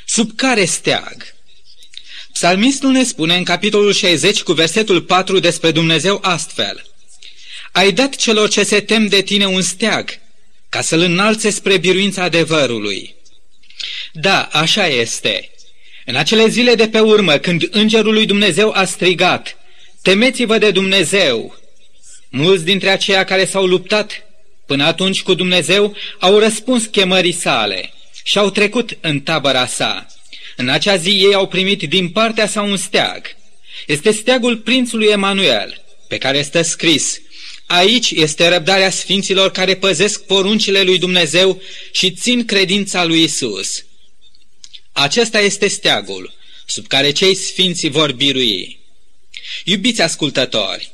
Sub 0.05 0.31
care 0.35 0.65
steag? 0.65 1.35
Psalmistul 2.33 2.91
ne 2.91 3.03
spune 3.03 3.35
în 3.35 3.43
capitolul 3.43 3.93
60 3.93 4.41
cu 4.41 4.53
versetul 4.53 5.01
4 5.01 5.39
despre 5.39 5.71
Dumnezeu 5.71 6.19
astfel. 6.21 6.85
Ai 7.71 7.91
dat 7.91 8.15
celor 8.15 8.49
ce 8.49 8.63
se 8.63 8.79
tem 8.79 9.07
de 9.07 9.21
tine 9.21 9.45
un 9.45 9.61
steag, 9.61 10.19
ca 10.69 10.81
să-l 10.81 10.99
înalțe 10.99 11.49
spre 11.49 11.77
biruința 11.77 12.23
adevărului. 12.23 13.15
Da, 14.13 14.49
așa 14.51 14.87
este. 14.87 15.49
În 16.05 16.15
acele 16.15 16.47
zile 16.47 16.75
de 16.75 16.89
pe 16.89 16.99
urmă, 16.99 17.37
când 17.37 17.67
îngerul 17.71 18.13
lui 18.13 18.25
Dumnezeu 18.25 18.71
a 18.71 18.85
strigat, 18.85 19.57
temeți-vă 20.01 20.57
de 20.57 20.71
Dumnezeu, 20.71 21.55
mulți 22.29 22.63
dintre 22.63 22.89
aceia 22.89 23.23
care 23.23 23.45
s-au 23.45 23.65
luptat 23.65 24.23
până 24.65 24.85
atunci 24.85 25.21
cu 25.21 25.33
Dumnezeu 25.33 25.95
au 26.19 26.37
răspuns 26.37 26.85
chemării 26.85 27.31
sale 27.31 27.93
și 28.23 28.37
au 28.37 28.49
trecut 28.49 28.97
în 29.01 29.19
tabăra 29.19 29.65
sa. 29.65 30.07
În 30.55 30.69
acea 30.69 30.95
zi 30.95 31.09
ei 31.09 31.33
au 31.33 31.47
primit 31.47 31.81
din 31.83 32.09
partea 32.09 32.47
sa 32.47 32.61
un 32.61 32.77
steag. 32.77 33.21
Este 33.87 34.11
steagul 34.11 34.57
prințului 34.57 35.07
Emanuel, 35.07 35.81
pe 36.07 36.17
care 36.17 36.41
stă 36.41 36.61
scris, 36.61 37.21
Aici 37.71 38.11
este 38.11 38.47
răbdarea 38.47 38.89
sfinților 38.89 39.51
care 39.51 39.75
păzesc 39.75 40.25
poruncile 40.25 40.81
lui 40.81 40.97
Dumnezeu 40.97 41.61
și 41.91 42.11
țin 42.11 42.45
credința 42.45 43.03
lui 43.03 43.23
Isus. 43.23 43.85
Acesta 44.91 45.39
este 45.39 45.67
steagul 45.67 46.33
sub 46.65 46.87
care 46.87 47.11
cei 47.11 47.35
sfinți 47.35 47.87
vor 47.87 48.11
birui. 48.11 48.79
Iubiți 49.63 50.01
ascultători, 50.01 50.91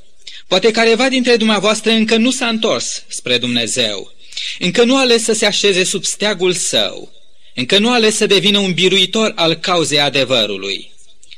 poate 0.47 0.71
careva 0.71 1.09
dintre 1.09 1.35
dumneavoastră 1.35 1.91
încă 1.91 2.15
nu 2.15 2.31
s-a 2.31 2.47
întors 2.47 3.03
spre 3.07 3.37
Dumnezeu, 3.37 4.13
încă 4.59 4.83
nu 4.83 4.97
a 4.97 4.99
ales 4.99 5.23
să 5.23 5.33
se 5.33 5.45
așeze 5.45 5.83
sub 5.83 6.03
steagul 6.03 6.53
său, 6.53 7.11
încă 7.53 7.77
nu 7.77 7.89
a 7.89 7.93
ales 7.93 8.15
să 8.15 8.25
devină 8.25 8.59
un 8.59 8.73
biruitor 8.73 9.31
al 9.35 9.53
cauzei 9.53 9.99
adevărului. 9.99 10.91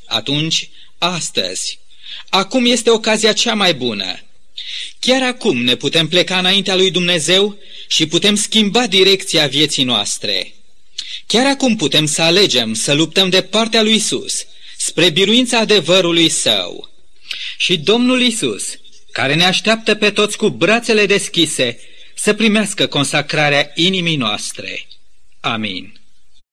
Atunci, 0.05 0.69
astăzi, 0.97 1.79
acum 2.29 2.65
este 2.65 2.89
ocazia 2.89 3.33
cea 3.33 3.53
mai 3.53 3.73
bună. 3.73 4.21
Chiar 4.99 5.23
acum 5.23 5.63
ne 5.63 5.75
putem 5.75 6.07
pleca 6.07 6.37
înaintea 6.37 6.75
lui 6.75 6.91
Dumnezeu 6.91 7.57
și 7.87 8.05
putem 8.05 8.35
schimba 8.35 8.87
direcția 8.87 9.47
vieții 9.47 9.83
noastre. 9.83 10.53
Chiar 11.25 11.45
acum 11.45 11.75
putem 11.75 12.05
să 12.05 12.21
alegem 12.21 12.73
să 12.73 12.93
luptăm 12.93 13.29
de 13.29 13.41
partea 13.41 13.81
lui 13.81 13.95
Isus, 13.95 14.45
spre 14.77 15.09
biruința 15.09 15.59
adevărului 15.59 16.29
său. 16.29 16.89
Și 17.57 17.77
Domnul 17.77 18.21
Isus, 18.21 18.63
care 19.11 19.35
ne 19.35 19.45
așteaptă 19.45 19.95
pe 19.95 20.11
toți 20.11 20.37
cu 20.37 20.49
brațele 20.49 21.05
deschise, 21.05 21.79
să 22.15 22.33
primească 22.33 22.87
consacrarea 22.87 23.71
inimii 23.75 24.15
noastre. 24.15 24.87
Amin. 25.39 25.99